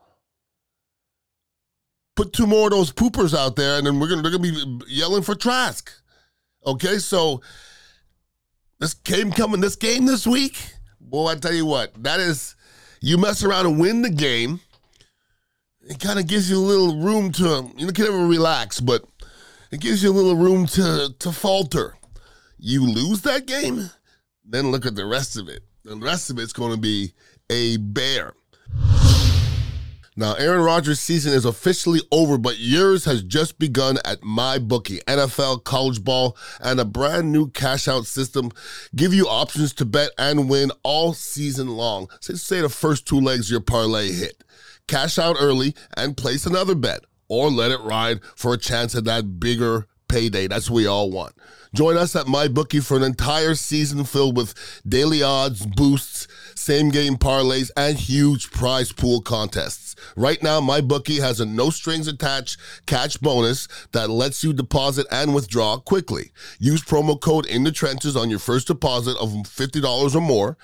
put 2.16 2.32
two 2.32 2.46
more 2.46 2.66
of 2.66 2.72
those 2.72 2.92
poopers 2.92 3.36
out 3.36 3.56
there, 3.56 3.78
and 3.78 3.86
then 3.86 3.98
we're 3.98 4.08
gonna 4.08 4.22
they're 4.22 4.30
gonna 4.30 4.42
be 4.42 4.84
yelling 4.88 5.22
for 5.22 5.34
Trask. 5.34 5.90
Okay, 6.66 6.98
so 6.98 7.40
this 8.78 8.92
game 8.92 9.32
coming, 9.32 9.62
this 9.62 9.76
game 9.76 10.04
this 10.04 10.26
week, 10.26 10.58
boy, 11.00 11.28
I 11.28 11.36
tell 11.36 11.54
you 11.54 11.64
what, 11.64 12.02
that 12.02 12.20
is 12.20 12.56
you 13.00 13.16
mess 13.16 13.42
around 13.42 13.66
and 13.66 13.80
win 13.80 14.02
the 14.02 14.10
game. 14.10 14.60
It 15.90 15.98
kind 15.98 16.20
of 16.20 16.28
gives 16.28 16.48
you 16.48 16.56
a 16.56 16.60
little 16.60 16.98
room 16.98 17.32
to 17.32 17.68
you 17.76 17.88
can 17.88 18.04
never 18.04 18.24
relax, 18.24 18.78
but 18.78 19.02
it 19.72 19.80
gives 19.80 20.04
you 20.04 20.10
a 20.10 20.12
little 20.12 20.36
room 20.36 20.66
to 20.68 21.12
to 21.18 21.32
falter. 21.32 21.96
You 22.58 22.86
lose 22.86 23.22
that 23.22 23.46
game, 23.46 23.90
then 24.44 24.70
look 24.70 24.86
at 24.86 24.94
the 24.94 25.04
rest 25.04 25.36
of 25.36 25.48
it. 25.48 25.64
The 25.84 25.96
rest 25.96 26.30
of 26.30 26.38
it's 26.38 26.52
going 26.52 26.70
to 26.70 26.80
be 26.80 27.12
a 27.50 27.76
bear. 27.78 28.34
Now, 30.16 30.34
Aaron 30.34 30.62
Rodgers' 30.62 31.00
season 31.00 31.32
is 31.32 31.44
officially 31.44 32.00
over, 32.12 32.38
but 32.38 32.58
yours 32.58 33.04
has 33.06 33.22
just 33.22 33.58
begun 33.58 33.98
at 34.04 34.20
MyBookie. 34.20 35.02
NFL, 35.04 35.64
college 35.64 36.04
ball, 36.04 36.36
and 36.60 36.78
a 36.78 36.84
brand 36.84 37.32
new 37.32 37.48
cash 37.48 37.88
out 37.88 38.06
system 38.06 38.52
give 38.94 39.12
you 39.14 39.26
options 39.26 39.72
to 39.74 39.84
bet 39.84 40.10
and 40.18 40.48
win 40.48 40.70
all 40.84 41.14
season 41.14 41.68
long. 41.68 42.08
Say, 42.20 42.34
say 42.34 42.60
the 42.60 42.68
first 42.68 43.08
two 43.08 43.20
legs 43.20 43.46
of 43.46 43.52
your 43.52 43.60
parlay 43.60 44.12
hit. 44.12 44.44
Cash 44.90 45.20
out 45.20 45.36
early 45.38 45.76
and 45.96 46.16
place 46.16 46.46
another 46.46 46.74
bet, 46.74 47.04
or 47.28 47.48
let 47.48 47.70
it 47.70 47.78
ride 47.82 48.24
for 48.34 48.52
a 48.52 48.58
chance 48.58 48.92
at 48.96 49.04
that 49.04 49.38
bigger 49.38 49.86
payday. 50.08 50.48
That's 50.48 50.68
what 50.68 50.78
we 50.78 50.86
all 50.88 51.12
want. 51.12 51.36
Join 51.72 51.96
us 51.96 52.16
at 52.16 52.26
MyBookie 52.26 52.84
for 52.84 52.96
an 52.96 53.04
entire 53.04 53.54
season 53.54 54.02
filled 54.02 54.36
with 54.36 54.52
daily 54.84 55.22
odds, 55.22 55.64
boosts, 55.64 56.26
same 56.56 56.88
game 56.88 57.14
parlays, 57.14 57.70
and 57.76 57.96
huge 57.96 58.50
prize 58.50 58.90
pool 58.90 59.20
contests. 59.20 59.89
Right 60.16 60.42
now, 60.42 60.60
MyBookie 60.60 61.20
has 61.20 61.40
a 61.40 61.46
no 61.46 61.70
strings 61.70 62.08
attached 62.08 62.58
catch 62.86 63.20
bonus 63.20 63.68
that 63.92 64.10
lets 64.10 64.42
you 64.42 64.52
deposit 64.52 65.06
and 65.10 65.34
withdraw 65.34 65.78
quickly. 65.78 66.32
Use 66.58 66.82
promo 66.82 67.20
code 67.20 67.46
in 67.46 67.64
the 67.64 67.72
trenches 67.72 68.16
on 68.16 68.30
your 68.30 68.38
first 68.38 68.66
deposit 68.66 69.16
of 69.18 69.30
$50 69.30 70.14
or 70.14 70.20
more, 70.20 70.56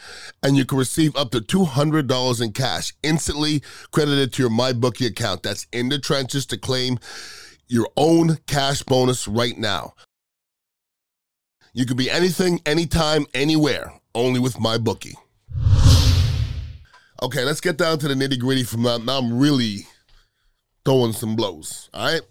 and 0.42 0.56
you 0.56 0.64
can 0.64 0.78
receive 0.78 1.14
up 1.16 1.30
to 1.30 1.40
$200 1.40 2.42
in 2.42 2.52
cash 2.52 2.92
instantly 3.02 3.62
credited 3.92 4.32
to 4.32 4.42
your 4.42 4.50
MyBookie 4.50 5.06
account. 5.06 5.42
That's 5.42 5.66
in 5.72 5.88
the 5.88 5.98
trenches 5.98 6.46
to 6.46 6.58
claim 6.58 6.98
your 7.68 7.88
own 7.96 8.38
cash 8.46 8.82
bonus 8.82 9.26
right 9.26 9.58
now. 9.58 9.94
You 11.72 11.84
can 11.84 11.96
be 11.96 12.10
anything, 12.10 12.60
anytime, 12.64 13.26
anywhere, 13.34 13.92
only 14.14 14.40
with 14.40 14.54
MyBookie. 14.54 15.14
Okay, 17.22 17.44
let's 17.44 17.60
get 17.60 17.78
down 17.78 17.98
to 17.98 18.08
the 18.08 18.14
nitty 18.14 18.38
gritty 18.38 18.62
from 18.62 18.82
now. 18.82 18.98
Now 18.98 19.18
I'm 19.18 19.38
really 19.38 19.86
throwing 20.84 21.12
some 21.12 21.34
blows. 21.34 21.88
All 21.94 22.12
right. 22.12 22.22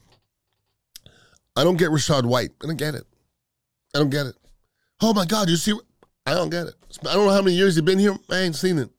I 1.56 1.64
don't 1.64 1.78
get 1.78 1.90
Rachaad 1.90 2.26
White. 2.26 2.52
I 2.64 2.68
don't 2.68 2.78
get 2.78 2.96
it. 2.96 3.06
I 3.96 4.00
don't 4.00 4.10
get 4.10 4.28
it. 4.28 4.36
Oh 5.02 5.14
my 5.14 5.26
God, 5.26 5.50
you 5.50 5.56
see? 5.56 5.74
I 6.26 6.34
don't 6.34 6.50
get 6.50 6.68
it. 6.68 6.76
I 7.02 7.14
don't 7.14 7.26
know 7.26 7.34
how 7.34 7.42
many 7.42 7.56
years 7.56 7.76
you've 7.76 7.86
been 7.86 8.00
here. 8.00 8.16
I 8.30 8.40
ain't 8.40 8.56
seen 8.56 8.78
it. 8.78 8.90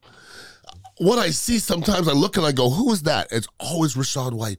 What 0.99 1.19
I 1.19 1.31
see 1.31 1.59
sometimes, 1.59 2.09
I 2.09 2.13
look 2.13 2.37
and 2.37 2.47
I 2.47 2.53
go, 2.53 2.71
"Who 2.71 2.91
is 2.93 3.03
that?" 3.03 3.29
It's 3.31 3.49
always 3.61 3.95
Rachaad 3.95 4.33
White. 4.33 4.59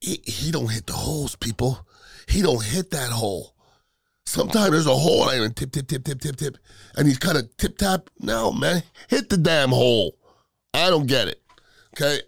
He, 0.00 0.20
he 0.24 0.50
don't 0.50 0.70
hit 0.70 0.86
the 0.86 0.94
holes, 0.94 1.36
people. 1.36 1.86
He 2.26 2.42
don't 2.42 2.64
hit 2.64 2.90
that 2.90 3.10
hole. 3.10 3.54
Sometimes 4.30 4.70
there's 4.70 4.86
a 4.86 4.94
hole 4.94 5.28
and 5.28 5.42
I 5.42 5.48
tip, 5.48 5.72
tip, 5.72 5.88
tip, 5.88 6.04
tip, 6.04 6.20
tip, 6.20 6.36
tip. 6.36 6.56
And 6.96 7.08
he's 7.08 7.18
kind 7.18 7.36
of 7.36 7.56
tip 7.56 7.76
tap. 7.76 8.10
No, 8.20 8.52
man. 8.52 8.84
Hit 9.08 9.28
the 9.28 9.36
damn 9.36 9.70
hole. 9.70 10.16
I 10.72 10.88
don't 10.88 11.06
get 11.06 11.26
it. 11.26 11.42
Okay. 11.96 12.20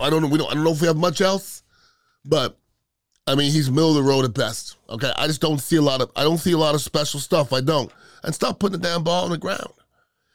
I 0.00 0.10
don't 0.10 0.20
know. 0.20 0.26
We 0.26 0.36
don't 0.36 0.50
I 0.50 0.54
don't 0.54 0.64
know 0.64 0.72
if 0.72 0.80
we 0.80 0.88
have 0.88 0.96
much 0.96 1.20
else, 1.20 1.62
but 2.24 2.58
I 3.28 3.36
mean 3.36 3.52
he's 3.52 3.70
middle 3.70 3.90
of 3.90 3.94
the 3.94 4.02
road 4.02 4.24
at 4.24 4.34
best. 4.34 4.74
Okay. 4.90 5.12
I 5.16 5.28
just 5.28 5.40
don't 5.40 5.60
see 5.60 5.76
a 5.76 5.82
lot 5.82 6.00
of 6.00 6.10
I 6.16 6.24
don't 6.24 6.38
see 6.38 6.52
a 6.52 6.58
lot 6.58 6.74
of 6.74 6.80
special 6.80 7.20
stuff. 7.20 7.52
I 7.52 7.60
don't. 7.60 7.92
And 8.24 8.34
stop 8.34 8.58
putting 8.58 8.80
the 8.80 8.88
damn 8.88 9.04
ball 9.04 9.26
on 9.26 9.30
the 9.30 9.38
ground. 9.38 9.72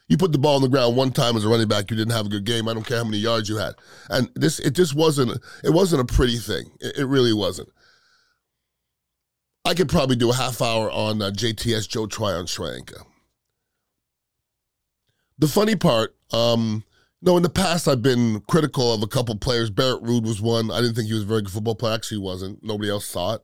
You 0.07 0.15
put 0.15 0.31
the 0.31 0.37
ball 0.37 0.55
on 0.55 0.61
the 0.61 0.69
ground 0.69 0.95
one 0.95 1.11
time 1.11 1.35
as 1.35 1.43
a 1.43 1.49
running 1.49 1.67
back, 1.67 1.91
you 1.91 1.97
didn't 1.97 2.13
have 2.13 2.27
a 2.27 2.29
good 2.29 2.45
game. 2.45 2.69
I 2.69 2.73
don't 2.73 2.87
care 2.87 2.99
how 2.99 3.03
many 3.03 3.17
yards 3.17 3.49
you 3.49 3.57
had. 3.57 3.75
And 4.09 4.29
this 4.35 4.59
it 4.59 4.71
just 4.71 4.95
wasn't 4.95 5.37
it 5.65 5.71
wasn't 5.71 6.09
a 6.09 6.13
pretty 6.13 6.37
thing. 6.37 6.71
It, 6.79 6.99
it 6.99 7.05
really 7.07 7.33
wasn't. 7.33 7.67
I 9.65 9.73
could 9.73 9.89
probably 9.89 10.15
do 10.15 10.29
a 10.29 10.35
half 10.35 10.61
hour 10.61 10.91
on 10.91 11.21
uh, 11.21 11.31
JTS 11.31 11.87
Joe 11.87 12.05
Tryon 12.05 12.45
Shoyinka. 12.45 13.05
The 15.39 15.47
funny 15.47 15.75
part, 15.75 16.15
um, 16.33 16.83
no, 17.21 17.37
in 17.37 17.43
the 17.43 17.49
past 17.49 17.87
I've 17.87 18.01
been 18.01 18.41
critical 18.41 18.93
of 18.93 19.01
a 19.03 19.07
couple 19.07 19.35
players. 19.37 19.69
Barrett 19.69 20.03
Ruud 20.03 20.23
was 20.23 20.41
one. 20.41 20.69
I 20.69 20.81
didn't 20.81 20.95
think 20.95 21.07
he 21.07 21.13
was 21.13 21.23
a 21.23 21.27
very 21.27 21.41
good 21.41 21.51
football 21.51 21.75
player. 21.75 21.93
Actually, 21.93 22.17
he 22.17 22.23
wasn't. 22.23 22.63
Nobody 22.63 22.89
else 22.89 23.05
saw 23.05 23.35
it. 23.35 23.41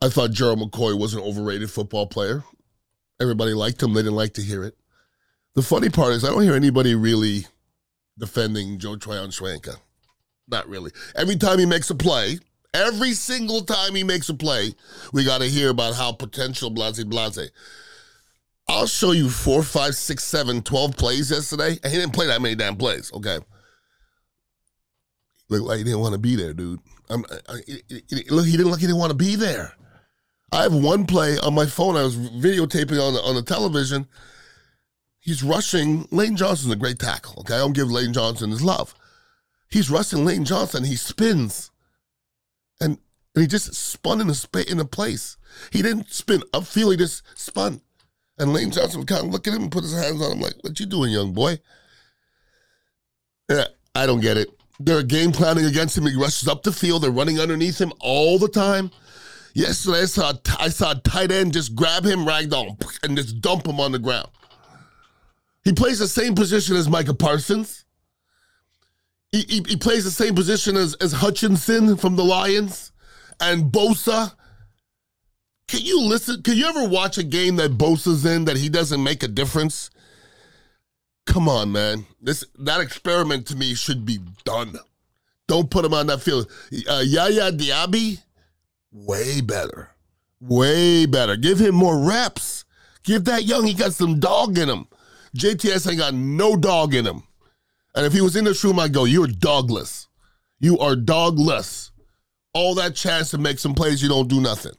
I 0.00 0.08
thought 0.08 0.30
Gerald 0.30 0.60
McCoy 0.60 0.98
was 0.98 1.12
an 1.12 1.20
overrated 1.20 1.70
football 1.70 2.06
player. 2.06 2.44
Everybody 3.20 3.52
liked 3.52 3.82
him. 3.82 3.92
They 3.92 4.02
didn't 4.02 4.14
like 4.14 4.34
to 4.34 4.42
hear 4.42 4.64
it. 4.64 4.76
The 5.54 5.62
funny 5.62 5.90
part 5.90 6.12
is 6.12 6.24
I 6.24 6.28
don't 6.28 6.42
hear 6.42 6.54
anybody 6.54 6.94
really 6.94 7.46
defending 8.16 8.78
Joe 8.78 8.96
Tryon-Shoyinka. 8.96 9.76
Not 10.46 10.68
really. 10.68 10.92
Every 11.14 11.36
time 11.36 11.58
he 11.58 11.66
makes 11.66 11.90
a 11.90 11.94
play, 11.94 12.38
every 12.74 13.12
single 13.12 13.62
time 13.62 13.94
he 13.94 14.04
makes 14.04 14.28
a 14.28 14.34
play, 14.34 14.74
we 15.12 15.24
got 15.24 15.40
to 15.40 15.46
hear 15.46 15.70
about 15.70 15.94
how 15.94 16.12
potential 16.12 16.70
blase 16.70 17.02
blase. 17.04 17.50
I'll 18.68 18.86
show 18.86 19.12
you 19.12 19.30
four, 19.30 19.62
five, 19.62 19.94
six, 19.94 20.24
seven, 20.24 20.62
twelve 20.62 20.96
plays 20.96 21.30
yesterday, 21.30 21.78
and 21.82 21.92
he 21.92 21.98
didn't 21.98 22.12
play 22.12 22.26
that 22.26 22.42
many 22.42 22.54
damn 22.54 22.76
plays. 22.76 23.10
Okay, 23.14 23.38
look 25.48 25.62
like 25.62 25.78
he 25.78 25.84
didn't 25.84 26.00
want 26.00 26.12
to 26.12 26.18
be 26.18 26.36
there, 26.36 26.52
dude. 26.52 26.80
I'm, 27.08 27.24
I, 27.48 27.54
look, 28.28 28.46
he 28.46 28.56
didn't 28.56 28.66
look. 28.66 28.80
He 28.80 28.86
didn't 28.86 28.98
want 28.98 29.10
to 29.10 29.16
be 29.16 29.36
there. 29.36 29.72
I 30.52 30.62
have 30.62 30.74
one 30.74 31.06
play 31.06 31.38
on 31.38 31.54
my 31.54 31.66
phone. 31.66 31.96
I 31.96 32.02
was 32.02 32.16
videotaping 32.16 33.00
on 33.00 33.14
the, 33.14 33.20
on 33.20 33.34
the 33.34 33.42
television. 33.42 34.06
He's 35.18 35.42
rushing. 35.42 36.06
Lane 36.10 36.36
Johnson's 36.36 36.72
a 36.72 36.76
great 36.76 36.98
tackle. 36.98 37.40
Okay, 37.40 37.54
I 37.54 37.58
don't 37.58 37.74
give 37.74 37.90
Lane 37.90 38.12
Johnson 38.12 38.50
his 38.50 38.62
love. 38.62 38.94
He's 39.70 39.90
rushing 39.90 40.24
Lane 40.24 40.44
Johnson. 40.46 40.84
He 40.84 40.96
spins, 40.96 41.70
and, 42.80 42.98
and 43.34 43.42
he 43.42 43.46
just 43.46 43.74
spun 43.74 44.20
in 44.20 44.30
a 44.30 44.34
spa- 44.34 44.60
in 44.68 44.80
a 44.80 44.84
place. 44.84 45.36
He 45.72 45.82
didn't 45.82 46.10
spin 46.10 46.42
upfield. 46.52 46.92
He 46.92 46.96
just 46.96 47.22
spun. 47.38 47.80
And 48.38 48.52
Lane 48.52 48.70
Johnson 48.70 49.00
would 49.00 49.08
kind 49.08 49.26
of 49.26 49.32
look 49.32 49.46
at 49.48 49.54
him 49.54 49.62
and 49.62 49.72
put 49.72 49.82
his 49.82 49.94
hands 49.94 50.22
on 50.22 50.32
him 50.32 50.40
like, 50.40 50.54
what 50.60 50.78
you 50.78 50.86
doing, 50.86 51.10
young 51.10 51.32
boy? 51.32 51.58
Yeah, 53.48 53.66
I 53.94 54.06
don't 54.06 54.20
get 54.20 54.36
it. 54.36 54.48
They're 54.78 55.02
game 55.02 55.32
planning 55.32 55.64
against 55.64 55.98
him. 55.98 56.06
He 56.06 56.14
rushes 56.14 56.48
up 56.48 56.62
the 56.62 56.70
field. 56.70 57.02
They're 57.02 57.10
running 57.10 57.40
underneath 57.40 57.80
him 57.80 57.92
all 58.00 58.38
the 58.38 58.48
time. 58.48 58.92
Yesterday, 59.54 60.02
I 60.02 60.04
saw, 60.04 60.32
I 60.60 60.68
saw 60.68 60.92
a 60.92 61.00
tight 61.00 61.32
end 61.32 61.52
just 61.52 61.74
grab 61.74 62.04
him, 62.04 62.20
ragdoll, 62.20 62.80
and 63.02 63.16
just 63.16 63.40
dump 63.40 63.66
him 63.66 63.80
on 63.80 63.90
the 63.90 63.98
ground. 63.98 64.28
He 65.64 65.72
plays 65.72 65.98
the 65.98 66.06
same 66.06 66.36
position 66.36 66.76
as 66.76 66.88
Micah 66.88 67.14
Parsons. 67.14 67.84
He, 69.32 69.42
he, 69.42 69.64
he 69.68 69.76
plays 69.76 70.04
the 70.04 70.10
same 70.10 70.34
position 70.34 70.76
as, 70.76 70.94
as 70.94 71.12
Hutchinson 71.12 71.96
from 71.96 72.16
the 72.16 72.24
Lions 72.24 72.92
and 73.40 73.70
Bosa 73.70 74.32
can 75.68 75.82
you 75.82 76.00
listen? 76.00 76.42
Can 76.42 76.56
you 76.56 76.66
ever 76.66 76.88
watch 76.88 77.18
a 77.18 77.22
game 77.22 77.56
that 77.56 77.72
Bosa's 77.72 78.24
in 78.24 78.46
that 78.46 78.56
he 78.56 78.70
doesn't 78.70 79.02
make 79.02 79.22
a 79.22 79.28
difference? 79.28 79.90
Come 81.26 81.46
on, 81.46 81.70
man. 81.70 82.06
This 82.22 82.42
that 82.58 82.80
experiment 82.80 83.46
to 83.48 83.56
me 83.56 83.74
should 83.74 84.06
be 84.06 84.18
done. 84.44 84.78
Don't 85.46 85.70
put 85.70 85.84
him 85.84 85.92
on 85.92 86.06
that 86.06 86.22
field. 86.22 86.50
Uh, 86.88 87.02
Yaya 87.04 87.52
Diaby, 87.52 88.18
way 88.90 89.42
better, 89.42 89.90
way 90.40 91.04
better. 91.04 91.36
Give 91.36 91.58
him 91.58 91.74
more 91.74 91.98
reps. 91.98 92.64
Give 93.02 93.24
that 93.26 93.44
young. 93.44 93.66
He 93.66 93.74
got 93.74 93.92
some 93.92 94.18
dog 94.18 94.56
in 94.56 94.70
him. 94.70 94.88
JTS 95.36 95.90
ain't 95.90 95.98
got 95.98 96.14
no 96.14 96.56
dog 96.56 96.94
in 96.94 97.06
him. 97.06 97.24
And 97.98 98.06
if 98.06 98.12
he 98.12 98.20
was 98.20 98.36
in 98.36 98.44
this 98.44 98.62
room, 98.62 98.78
I'd 98.78 98.92
go, 98.92 99.06
"You're 99.06 99.26
dogless. 99.26 100.06
You 100.60 100.78
are 100.78 100.94
dogless. 100.94 101.90
All 102.54 102.76
that 102.76 102.94
chance 102.94 103.30
to 103.30 103.38
make 103.38 103.58
some 103.58 103.74
plays, 103.74 104.00
you 104.00 104.08
don't 104.08 104.28
do 104.28 104.40
nothing." 104.40 104.76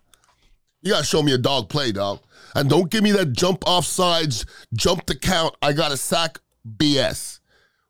You 0.82 0.94
gotta 0.94 1.04
show 1.04 1.22
me 1.22 1.34
a 1.34 1.38
dog 1.38 1.68
play, 1.68 1.92
dog. 1.92 2.22
And 2.56 2.70
don't 2.70 2.90
give 2.90 3.04
me 3.04 3.12
that 3.12 3.34
jump 3.34 3.68
off 3.68 3.86
sides, 3.86 4.46
jump 4.74 5.06
the 5.06 5.16
count, 5.16 5.54
I 5.62 5.74
got 5.74 5.92
a 5.92 5.98
sack 5.98 6.40
BS. 6.78 7.42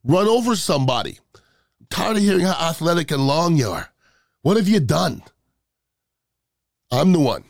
Run 0.04 0.28
over 0.28 0.56
somebody. 0.56 1.20
I'm 1.36 1.88
tired 1.92 2.18
of 2.18 2.24
hearing 2.24 2.48
how 2.48 2.70
athletic 2.70 3.12
and 3.12 3.28
long 3.28 3.56
you 3.56 3.70
are. 3.70 3.94
What 4.42 4.58
have 4.58 4.68
you 4.68 4.80
done? 4.80 5.22
I'm 6.92 7.12
the 7.12 7.20
one. 7.20 7.44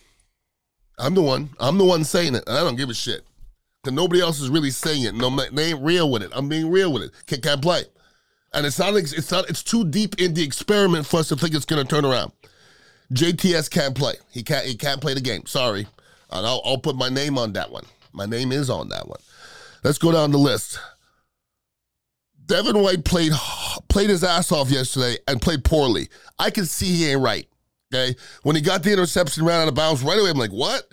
I'm 0.97 1.15
the 1.15 1.21
one. 1.21 1.51
I'm 1.61 1.77
the 1.77 1.85
one 1.85 2.03
saying 2.03 2.35
it. 2.35 2.43
And 2.45 2.57
I 2.57 2.59
don't 2.59 2.75
give 2.75 2.89
a 2.89 2.93
shit. 2.93 3.25
Because 3.83 3.95
nobody 3.95 4.21
else 4.21 4.39
is 4.39 4.49
really 4.49 4.71
saying 4.71 5.03
it. 5.03 5.15
No, 5.15 5.29
they 5.29 5.71
ain't 5.71 5.81
real 5.81 6.11
with 6.11 6.23
it. 6.23 6.31
I'm 6.33 6.49
being 6.49 6.69
real 6.69 6.91
with 6.91 7.03
it. 7.03 7.11
Can't, 7.27 7.41
can't 7.41 7.61
play. 7.61 7.83
And 8.53 8.65
it's 8.65 8.79
not, 8.79 8.95
it's 8.95 9.31
not, 9.31 9.49
it's 9.49 9.63
too 9.63 9.85
deep 9.85 10.19
in 10.19 10.33
the 10.33 10.43
experiment 10.43 11.05
for 11.05 11.19
us 11.19 11.29
to 11.29 11.35
think 11.35 11.53
it's 11.53 11.65
gonna 11.65 11.85
turn 11.85 12.03
around. 12.03 12.31
JTS 13.13 13.69
can't 13.69 13.95
play. 13.95 14.15
He 14.31 14.43
can't. 14.43 14.65
He 14.65 14.75
can't 14.75 15.01
play 15.01 15.13
the 15.13 15.21
game. 15.21 15.45
Sorry, 15.45 15.87
and 16.31 16.45
I'll, 16.45 16.61
I'll 16.63 16.77
put 16.77 16.95
my 16.95 17.09
name 17.09 17.37
on 17.37 17.53
that 17.53 17.71
one. 17.71 17.85
My 18.11 18.25
name 18.25 18.51
is 18.51 18.69
on 18.69 18.89
that 18.89 19.07
one. 19.07 19.19
Let's 19.83 19.97
go 19.97 20.11
down 20.11 20.31
the 20.31 20.37
list. 20.37 20.79
Devin 22.45 22.81
White 22.81 23.05
played 23.05 23.31
played 23.87 24.09
his 24.09 24.23
ass 24.23 24.51
off 24.51 24.69
yesterday 24.69 25.17
and 25.27 25.41
played 25.41 25.63
poorly. 25.63 26.09
I 26.37 26.49
can 26.49 26.65
see 26.65 26.87
he 26.87 27.11
ain't 27.11 27.21
right. 27.21 27.47
Okay, 27.93 28.15
when 28.43 28.55
he 28.55 28.61
got 28.61 28.83
the 28.83 28.91
interception, 28.91 29.45
ran 29.45 29.61
out 29.61 29.67
of 29.67 29.75
bounds 29.75 30.03
right 30.03 30.19
away. 30.19 30.29
I'm 30.29 30.37
like, 30.37 30.51
what? 30.51 30.83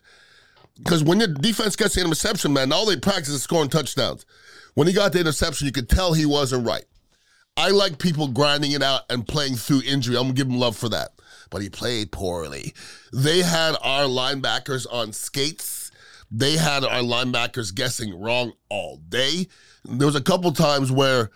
Because 0.79 1.03
when 1.03 1.19
your 1.19 1.29
defense 1.29 1.77
gets 1.77 1.95
the 1.95 2.03
interception, 2.03 2.53
man, 2.53 2.73
all 2.73 2.87
they 2.87 2.97
practice 2.97 3.31
is 3.31 3.43
scoring 3.43 3.71
touchdowns. 3.71 4.27
When 4.75 4.87
he 4.87 4.93
got 4.93 5.13
the 5.13 5.21
interception, 5.21 5.67
you 5.67 5.73
could 5.73 5.89
tell 5.89 6.13
he 6.13 6.27
wasn't 6.27 6.67
right. 6.67 6.85
I 7.57 7.71
like 7.71 7.99
people 7.99 8.29
grinding 8.29 8.73
it 8.73 8.83
out 8.83 9.03
and 9.09 9.27
playing 9.27 9.57
through 9.57 9.83
injury. 9.87 10.17
I'm 10.17 10.25
gonna 10.25 10.35
give 10.35 10.49
him 10.49 10.59
love 10.59 10.77
for 10.77 10.91
that 10.91 11.11
but 11.51 11.63
he 11.63 11.69
played 11.69 12.13
poorly. 12.13 12.75
They 13.13 13.43
had 13.43 13.77
our 13.83 14.05
linebackers 14.05 14.87
on 14.91 15.13
skates. 15.13 15.91
They 16.31 16.57
had 16.57 16.85
our 16.85 17.03
linebackers 17.03 17.75
guessing 17.75 18.19
wrong 18.19 18.53
all 18.69 18.97
day. 19.09 19.47
There 19.85 20.07
was 20.07 20.17
a 20.17 20.23
couple 20.23 20.53
times 20.53 20.91
where 20.91 21.31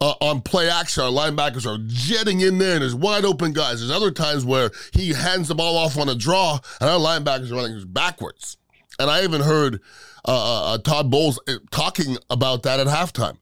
uh, 0.00 0.14
on 0.20 0.40
play 0.40 0.68
action, 0.68 1.04
our 1.04 1.10
linebackers 1.10 1.64
are 1.64 1.82
jetting 1.86 2.40
in 2.40 2.58
there 2.58 2.74
and 2.74 2.82
there's 2.82 2.94
wide 2.94 3.24
open 3.24 3.52
guys. 3.52 3.78
There's 3.78 3.92
other 3.92 4.10
times 4.10 4.44
where 4.44 4.70
he 4.92 5.10
hands 5.10 5.48
the 5.48 5.54
ball 5.54 5.76
off 5.76 5.96
on 5.96 6.08
a 6.08 6.14
draw 6.14 6.58
and 6.80 6.90
our 6.90 6.98
linebackers 6.98 7.52
are 7.52 7.56
running 7.56 7.84
backwards. 7.86 8.56
And 9.02 9.10
I 9.10 9.24
even 9.24 9.40
heard 9.40 9.80
uh, 10.24 10.30
uh, 10.30 10.74
uh 10.74 10.78
Todd 10.78 11.10
Bowles 11.10 11.40
uh, 11.48 11.54
talking 11.72 12.16
about 12.30 12.62
that 12.62 12.78
at 12.78 12.86
halftime. 12.86 13.36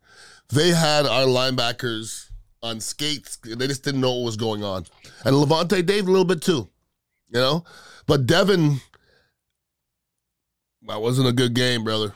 They 0.49 0.71
had 0.71 1.05
our 1.05 1.26
linebackers 1.26 2.31
on 2.62 2.81
skates. 2.81 3.37
They 3.37 3.67
just 3.67 3.85
didn't 3.85 4.00
know 4.00 4.12
what 4.14 4.25
was 4.25 4.37
going 4.38 4.64
on. 4.64 4.87
And 5.25 5.37
Lavonte 5.37 5.85
Dave 5.85 6.09
a 6.09 6.11
little 6.11 6.25
bit 6.25 6.40
too, 6.40 6.69
you 7.29 7.40
know? 7.40 7.64
But 8.07 8.26
Devin, 8.26 8.81
that 10.87 11.00
wasn't 11.00 11.29
a 11.29 11.33
good 11.33 11.55
game, 11.55 11.85
brother. 11.85 12.14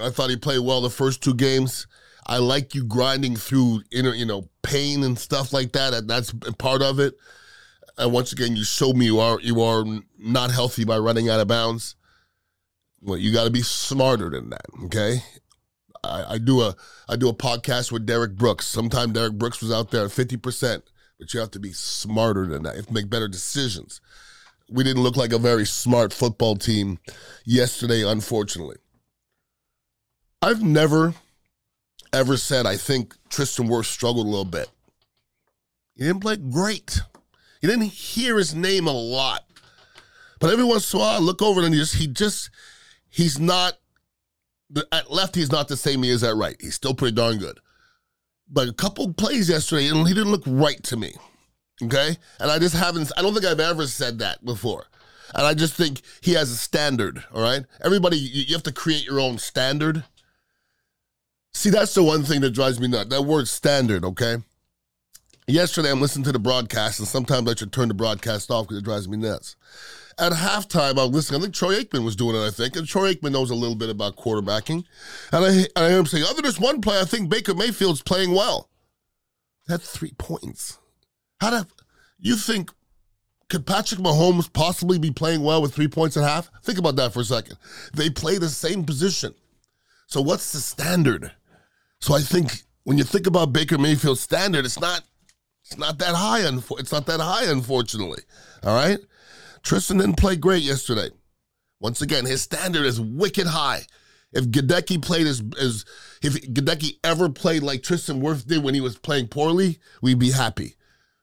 I 0.00 0.08
thought 0.08 0.30
he 0.30 0.36
played 0.36 0.60
well 0.60 0.80
the 0.80 0.88
first 0.88 1.22
two 1.22 1.34
games. 1.34 1.86
I 2.26 2.38
like 2.38 2.74
you 2.74 2.84
grinding 2.84 3.36
through 3.36 3.82
inner, 3.92 4.14
you 4.14 4.24
know, 4.24 4.48
pain 4.62 5.04
and 5.04 5.18
stuff 5.18 5.52
like 5.52 5.72
that. 5.72 5.92
And 5.92 6.08
that's 6.08 6.32
part 6.58 6.80
of 6.80 7.00
it. 7.00 7.14
And 7.98 8.12
once 8.12 8.32
again, 8.32 8.56
you 8.56 8.64
showed 8.64 8.96
me 8.96 9.04
you 9.06 9.20
are 9.20 9.38
you 9.40 9.60
are 9.60 9.84
not 10.18 10.50
healthy 10.50 10.84
by 10.84 10.98
running 10.98 11.28
out 11.28 11.40
of 11.40 11.48
bounds. 11.48 11.96
Well, 13.00 13.18
you 13.18 13.32
got 13.32 13.44
to 13.44 13.50
be 13.50 13.62
smarter 13.62 14.30
than 14.30 14.50
that. 14.50 14.66
Okay, 14.84 15.22
I, 16.02 16.34
I, 16.34 16.38
do 16.38 16.62
a 16.62 16.74
I 17.08 17.16
do 17.16 17.28
a 17.28 17.34
podcast 17.34 17.92
with 17.92 18.06
Derrick 18.06 18.34
Brooks. 18.36 18.66
Sometimes 18.66 19.12
Derrick 19.12 19.34
Brooks 19.34 19.60
was 19.60 19.72
out 19.72 19.90
there 19.90 20.04
at 20.04 20.12
fifty 20.12 20.36
percent, 20.36 20.84
but 21.18 21.32
you 21.32 21.40
have 21.40 21.52
to 21.52 21.60
be 21.60 21.72
smarter 21.72 22.46
than 22.46 22.64
that. 22.64 22.74
You 22.74 22.78
have 22.78 22.86
to 22.86 22.94
make 22.94 23.10
better 23.10 23.28
decisions. 23.28 24.00
We 24.70 24.84
didn't 24.84 25.02
look 25.02 25.16
like 25.16 25.32
a 25.32 25.38
very 25.38 25.64
smart 25.64 26.12
football 26.12 26.56
team 26.56 26.98
yesterday, 27.44 28.02
unfortunately. 28.02 28.76
I've 30.42 30.62
never 30.62 31.14
ever 32.12 32.36
said 32.36 32.66
I 32.66 32.76
think 32.76 33.14
Tristan 33.28 33.68
Wirfs 33.68 33.86
struggled 33.86 34.26
a 34.26 34.30
little 34.30 34.44
bit. 34.44 34.68
He 35.94 36.04
didn't 36.04 36.20
play 36.20 36.36
great. 36.36 37.00
He 37.60 37.66
didn't 37.66 37.86
hear 37.86 38.38
his 38.38 38.54
name 38.54 38.86
a 38.86 38.92
lot. 38.92 39.44
But 40.38 40.50
every 40.50 40.64
once 40.64 40.92
in 40.92 40.98
a 40.98 41.02
while, 41.02 41.16
I 41.16 41.18
look 41.18 41.42
over 41.42 41.62
and 41.62 41.74
he 41.74 41.80
just 41.80 41.96
he 41.96 42.06
just 42.06 42.50
he's 43.10 43.38
not 43.38 43.74
at 44.92 45.10
left, 45.10 45.34
he's 45.34 45.52
not 45.52 45.68
the 45.68 45.76
same 45.76 46.02
he 46.02 46.10
is 46.10 46.22
at 46.22 46.36
right. 46.36 46.56
He's 46.60 46.74
still 46.74 46.94
pretty 46.94 47.16
darn 47.16 47.38
good. 47.38 47.58
But 48.50 48.68
a 48.68 48.72
couple 48.72 49.12
plays 49.12 49.48
yesterday, 49.48 49.88
and 49.88 50.06
he 50.06 50.14
didn't 50.14 50.30
look 50.30 50.44
right 50.46 50.82
to 50.84 50.96
me. 50.96 51.14
Okay? 51.82 52.16
And 52.40 52.50
I 52.50 52.58
just 52.58 52.74
haven't, 52.74 53.10
I 53.16 53.22
don't 53.22 53.34
think 53.34 53.46
I've 53.46 53.60
ever 53.60 53.86
said 53.86 54.18
that 54.18 54.44
before. 54.44 54.86
And 55.34 55.46
I 55.46 55.54
just 55.54 55.74
think 55.74 56.00
he 56.22 56.32
has 56.32 56.50
a 56.50 56.56
standard, 56.56 57.22
all 57.34 57.42
right? 57.42 57.64
Everybody, 57.84 58.16
you 58.16 58.54
have 58.54 58.62
to 58.62 58.72
create 58.72 59.04
your 59.04 59.20
own 59.20 59.38
standard. 59.38 60.04
See, 61.52 61.70
that's 61.70 61.94
the 61.94 62.02
one 62.02 62.22
thing 62.22 62.40
that 62.40 62.50
drives 62.50 62.80
me 62.80 62.88
nuts. 62.88 63.10
That 63.10 63.22
word 63.22 63.46
standard, 63.46 64.04
okay? 64.04 64.38
Yesterday, 65.46 65.90
I'm 65.90 66.00
listening 66.00 66.24
to 66.24 66.32
the 66.32 66.38
broadcast, 66.38 66.98
and 66.98 67.08
sometimes 67.08 67.50
I 67.50 67.54
should 67.54 67.72
turn 67.72 67.88
the 67.88 67.94
broadcast 67.94 68.50
off 68.50 68.66
because 68.66 68.78
it 68.78 68.84
drives 68.84 69.08
me 69.08 69.18
nuts 69.18 69.56
at 70.18 70.32
halftime, 70.32 70.98
I 70.98 71.04
was 71.04 71.10
listening. 71.10 71.40
I 71.40 71.42
think 71.44 71.54
Troy 71.54 71.80
Aikman 71.80 72.04
was 72.04 72.16
doing 72.16 72.36
it, 72.36 72.46
I 72.46 72.50
think. 72.50 72.76
And 72.76 72.86
Troy 72.86 73.14
Aikman 73.14 73.32
knows 73.32 73.50
a 73.50 73.54
little 73.54 73.76
bit 73.76 73.90
about 73.90 74.16
quarterbacking. 74.16 74.84
And 75.32 75.44
I, 75.44 75.48
and 75.48 75.68
I 75.76 75.88
hear 75.88 75.98
him 75.98 76.06
saying, 76.06 76.24
other 76.24 76.34
than 76.34 76.44
this 76.44 76.60
one 76.60 76.80
play, 76.80 77.00
I 77.00 77.04
think 77.04 77.28
Baker 77.28 77.54
Mayfield's 77.54 78.02
playing 78.02 78.32
well. 78.32 78.68
That's 79.66 79.90
three 79.90 80.12
points. 80.18 80.78
How 81.40 81.50
do 81.50 81.68
you 82.18 82.36
think 82.36 82.70
could 83.48 83.66
Patrick 83.66 84.00
Mahomes 84.00 84.52
possibly 84.52 84.98
be 84.98 85.10
playing 85.10 85.42
well 85.42 85.62
with 85.62 85.74
three 85.74 85.88
points 85.88 86.16
at 86.16 86.24
half? 86.24 86.50
Think 86.62 86.78
about 86.78 86.96
that 86.96 87.12
for 87.12 87.20
a 87.20 87.24
second. 87.24 87.56
They 87.94 88.10
play 88.10 88.38
the 88.38 88.48
same 88.48 88.84
position. 88.84 89.34
So 90.06 90.20
what's 90.20 90.52
the 90.52 90.58
standard? 90.58 91.32
So 92.00 92.14
I 92.14 92.20
think 92.20 92.62
when 92.84 92.98
you 92.98 93.04
think 93.04 93.26
about 93.26 93.52
Baker 93.52 93.78
Mayfield's 93.78 94.20
standard, 94.20 94.64
it's 94.64 94.80
not 94.80 95.02
it's 95.64 95.78
not 95.78 95.98
that 95.98 96.14
high. 96.14 96.40
It's 96.78 96.92
not 96.92 97.06
that 97.06 97.20
high, 97.20 97.44
unfortunately. 97.44 98.22
All 98.64 98.74
right. 98.74 98.98
Tristan 99.68 99.98
didn't 99.98 100.16
play 100.16 100.34
great 100.34 100.62
yesterday. 100.62 101.10
Once 101.78 102.00
again, 102.00 102.24
his 102.24 102.40
standard 102.40 102.86
is 102.86 102.98
wicked 102.98 103.46
high. 103.46 103.82
If 104.32 104.46
Gadecki 104.46 105.02
played 105.02 105.26
as, 105.26 105.42
as 105.60 105.84
if 106.22 106.40
Gadecki 106.54 106.92
ever 107.04 107.28
played 107.28 107.62
like 107.62 107.82
Tristan 107.82 108.22
Wirfs 108.22 108.46
did 108.46 108.64
when 108.64 108.72
he 108.72 108.80
was 108.80 108.96
playing 108.96 109.28
poorly, 109.28 109.78
we'd 110.00 110.18
be 110.18 110.30
happy. 110.30 110.76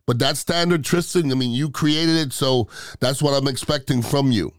But 0.05 0.19
that 0.19 0.37
standard, 0.37 0.83
Tristan, 0.83 1.31
I 1.31 1.33
mean, 1.33 1.53
you 1.53 1.71
created 1.71 2.17
it, 2.17 2.33
so 2.33 2.69
that's 2.99 3.19
what 3.19 3.31
I'm 3.31 3.47
expecting 3.47 4.03
from 4.03 4.31
you. 4.31 4.53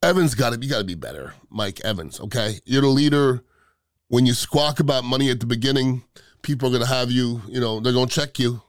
Evans 0.00 0.36
got 0.36 0.52
to 0.52 0.60
you 0.60 0.70
got 0.70 0.78
to 0.78 0.84
be 0.84 0.94
better, 0.94 1.34
Mike 1.50 1.80
Evans. 1.84 2.20
Okay, 2.20 2.60
you're 2.66 2.82
the 2.82 2.86
leader. 2.86 3.42
When 4.06 4.26
you 4.26 4.32
squawk 4.32 4.78
about 4.78 5.02
money 5.02 5.28
at 5.30 5.40
the 5.40 5.46
beginning, 5.46 6.04
people 6.42 6.68
are 6.68 6.72
gonna 6.72 6.86
have 6.86 7.10
you. 7.10 7.42
You 7.48 7.58
know, 7.58 7.80
they're 7.80 7.92
gonna 7.92 8.06
check 8.06 8.38
you. 8.38 8.62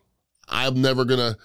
I'm 0.50 0.82
never 0.82 1.06
gonna 1.06 1.38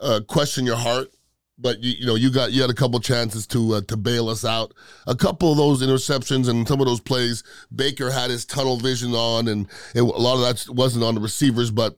uh, 0.00 0.20
question 0.26 0.66
your 0.66 0.76
heart, 0.76 1.12
but 1.58 1.82
you, 1.82 1.92
you 1.98 2.06
know, 2.06 2.14
you 2.14 2.30
got 2.30 2.52
you 2.52 2.60
had 2.60 2.70
a 2.70 2.74
couple 2.74 3.00
chances 3.00 3.46
to 3.48 3.74
uh, 3.74 3.80
to 3.88 3.96
bail 3.96 4.28
us 4.28 4.44
out. 4.44 4.72
A 5.06 5.16
couple 5.16 5.50
of 5.50 5.58
those 5.58 5.82
interceptions 5.82 6.48
and 6.48 6.66
some 6.66 6.80
of 6.80 6.86
those 6.86 7.00
plays, 7.00 7.42
Baker 7.74 8.10
had 8.10 8.30
his 8.30 8.44
tunnel 8.44 8.76
vision 8.76 9.12
on, 9.14 9.48
and 9.48 9.66
it, 9.94 10.00
a 10.00 10.04
lot 10.04 10.34
of 10.34 10.40
that 10.40 10.72
wasn't 10.72 11.04
on 11.04 11.14
the 11.14 11.20
receivers, 11.20 11.70
but 11.70 11.96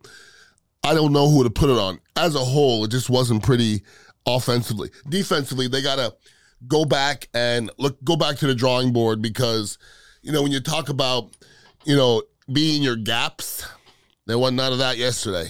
I 0.83 0.95
don't 0.95 1.13
know 1.13 1.29
who 1.29 1.45
to 1.45 1.51
put 1.51 1.71
it 1.71 1.79
on. 1.79 2.01
As 2.17 2.35
a 2.35 2.39
whole, 2.39 2.85
it 2.85 2.91
just 2.91 3.11
wasn't 3.11 3.43
pretty 3.43 3.83
offensively. 4.27 4.91
Defensively, 5.09 5.69
they 5.69 5.83
gotta 5.83 6.15
go 6.67 6.85
back 6.85 7.29
and 7.35 7.71
look 7.79 8.03
go 8.05 8.17
back 8.17 8.37
to 8.37 8.47
the 8.47 8.55
drawing 8.55 8.93
board 8.93 9.23
because 9.23 9.79
you 10.23 10.33
know 10.33 10.43
when 10.43 10.53
you 10.53 10.61
talk 10.61 10.89
about 10.89 11.31
you 11.85 11.97
know 11.97 12.23
being 12.53 12.83
your 12.83 12.97
gaps 12.97 13.67
there 14.27 14.39
wasn't 14.39 14.57
none 14.57 14.73
of 14.73 14.79
that 14.79 14.99
yesterday 14.99 15.49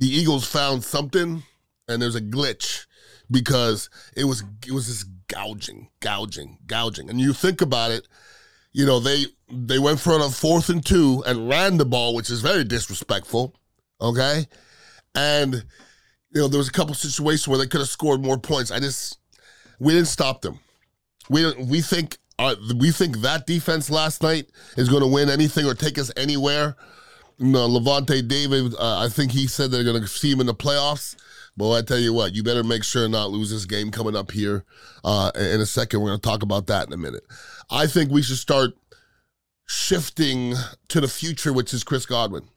the 0.00 0.06
eagles 0.06 0.46
found 0.46 0.84
something 0.84 1.42
and 1.88 2.02
there's 2.02 2.16
a 2.16 2.20
glitch 2.20 2.86
because 3.34 3.90
it 4.16 4.24
was 4.24 4.42
it 4.66 4.72
was 4.72 4.86
just 4.86 5.06
gouging 5.28 5.88
gouging 6.00 6.58
gouging 6.66 7.10
and 7.10 7.20
you 7.20 7.32
think 7.32 7.60
about 7.60 7.90
it 7.90 8.08
you 8.72 8.86
know 8.86 9.00
they 9.00 9.26
they 9.50 9.78
went 9.78 10.00
for 10.00 10.18
a 10.18 10.30
fourth 10.30 10.70
and 10.70 10.86
two 10.86 11.22
and 11.26 11.48
ran 11.48 11.76
the 11.76 11.84
ball 11.84 12.14
which 12.14 12.30
is 12.30 12.40
very 12.40 12.64
disrespectful 12.64 13.54
okay 14.00 14.46
and 15.14 15.54
you 16.30 16.40
know 16.40 16.48
there 16.48 16.58
was 16.58 16.68
a 16.68 16.72
couple 16.72 16.94
situations 16.94 17.46
where 17.46 17.58
they 17.58 17.66
could 17.66 17.80
have 17.80 17.88
scored 17.88 18.22
more 18.22 18.38
points 18.38 18.70
i 18.70 18.78
just 18.78 19.18
we 19.78 19.92
didn't 19.92 20.08
stop 20.08 20.42
them. 20.42 20.58
We 21.28 21.52
we 21.54 21.80
think 21.80 22.18
uh, 22.38 22.56
we 22.78 22.90
think 22.90 23.18
that 23.18 23.46
defense 23.46 23.90
last 23.90 24.22
night 24.22 24.46
is 24.76 24.88
going 24.88 25.02
to 25.02 25.08
win 25.08 25.28
anything 25.28 25.66
or 25.66 25.74
take 25.74 25.98
us 25.98 26.10
anywhere. 26.16 26.76
No, 27.38 27.68
Lavonte 27.68 28.26
David, 28.28 28.74
uh, 28.78 29.00
I 29.00 29.08
think 29.08 29.32
he 29.32 29.46
said 29.46 29.70
they're 29.70 29.84
going 29.84 30.00
to 30.00 30.08
see 30.08 30.30
him 30.30 30.40
in 30.40 30.46
the 30.46 30.54
playoffs. 30.54 31.16
But 31.56 31.72
I 31.72 31.82
tell 31.82 31.98
you 31.98 32.12
what, 32.12 32.34
you 32.34 32.42
better 32.42 32.64
make 32.64 32.82
sure 32.82 33.08
not 33.08 33.30
lose 33.30 33.50
this 33.50 33.64
game 33.64 33.90
coming 33.90 34.16
up 34.16 34.32
here 34.32 34.64
uh, 35.04 35.30
in 35.36 35.60
a 35.60 35.66
second. 35.66 36.00
We're 36.00 36.08
going 36.08 36.20
to 36.20 36.28
talk 36.28 36.42
about 36.42 36.66
that 36.66 36.88
in 36.88 36.92
a 36.92 36.96
minute. 36.96 37.22
I 37.70 37.86
think 37.86 38.10
we 38.10 38.22
should 38.22 38.38
start 38.38 38.72
shifting 39.66 40.54
to 40.88 41.00
the 41.00 41.08
future, 41.08 41.52
which 41.52 41.72
is 41.72 41.84
Chris 41.84 42.06
Godwin. 42.06 42.48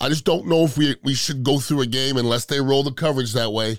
I 0.00 0.08
just 0.08 0.24
don't 0.24 0.48
know 0.48 0.64
if 0.64 0.76
we 0.76 0.96
we 1.04 1.14
should 1.14 1.44
go 1.44 1.60
through 1.60 1.82
a 1.82 1.86
game 1.86 2.16
unless 2.16 2.46
they 2.46 2.60
roll 2.60 2.82
the 2.82 2.92
coverage 2.92 3.34
that 3.34 3.52
way 3.52 3.78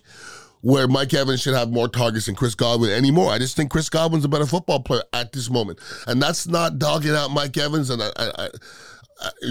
where 0.64 0.88
Mike 0.88 1.14
Evans 1.14 1.42
should 1.42 1.54
have 1.54 1.70
more 1.70 1.90
targets 1.90 2.28
than 2.28 2.36
Chris 2.36 2.56
Godwin 2.56 2.90
anymore. 2.90 3.34
I 3.34 3.38
just 3.38 3.58
think 3.58 3.70
Chris 3.70 3.90
Godwin's 3.90 4.24
a 4.24 4.30
better 4.30 4.46
football 4.46 4.80
player 4.80 5.04
at 5.12 5.34
this 5.34 5.50
moment, 5.50 5.80
and 6.08 6.22
that's 6.22 6.48
not 6.48 6.80
dogging 6.80 7.14
out 7.14 7.32
Mike 7.32 7.58
Evans. 7.58 7.90
And 7.90 8.02
I, 8.02 8.10
I, 8.16 8.32
I, 8.38 8.50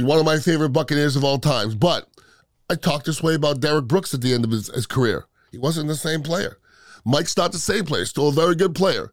one 0.02 0.18
of 0.18 0.24
my 0.24 0.38
favorite 0.38 0.70
Buccaneers 0.70 1.14
of 1.14 1.22
all 1.22 1.38
times. 1.38 1.74
But 1.74 2.08
I 2.72 2.74
talked 2.74 3.04
this 3.04 3.22
way 3.22 3.34
about 3.34 3.60
Derrick 3.60 3.84
Brooks 3.84 4.14
at 4.14 4.22
the 4.22 4.32
end 4.32 4.46
of 4.46 4.50
his, 4.50 4.68
his 4.68 4.86
career. 4.86 5.26
He 5.50 5.58
wasn't 5.58 5.88
the 5.88 5.94
same 5.94 6.22
player. 6.22 6.56
Mike's 7.04 7.36
not 7.36 7.52
the 7.52 7.58
same 7.58 7.84
player. 7.84 8.06
Still 8.06 8.30
a 8.30 8.32
very 8.32 8.54
good 8.54 8.74
player, 8.74 9.12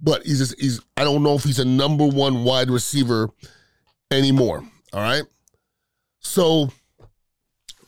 but 0.00 0.24
he's 0.24 0.38
just 0.38 0.60
he's. 0.60 0.80
I 0.96 1.02
don't 1.02 1.24
know 1.24 1.34
if 1.34 1.42
he's 1.42 1.58
a 1.58 1.64
number 1.64 2.06
one 2.06 2.44
wide 2.44 2.70
receiver 2.70 3.30
anymore. 4.12 4.62
All 4.92 5.00
right, 5.00 5.24
so 6.20 6.70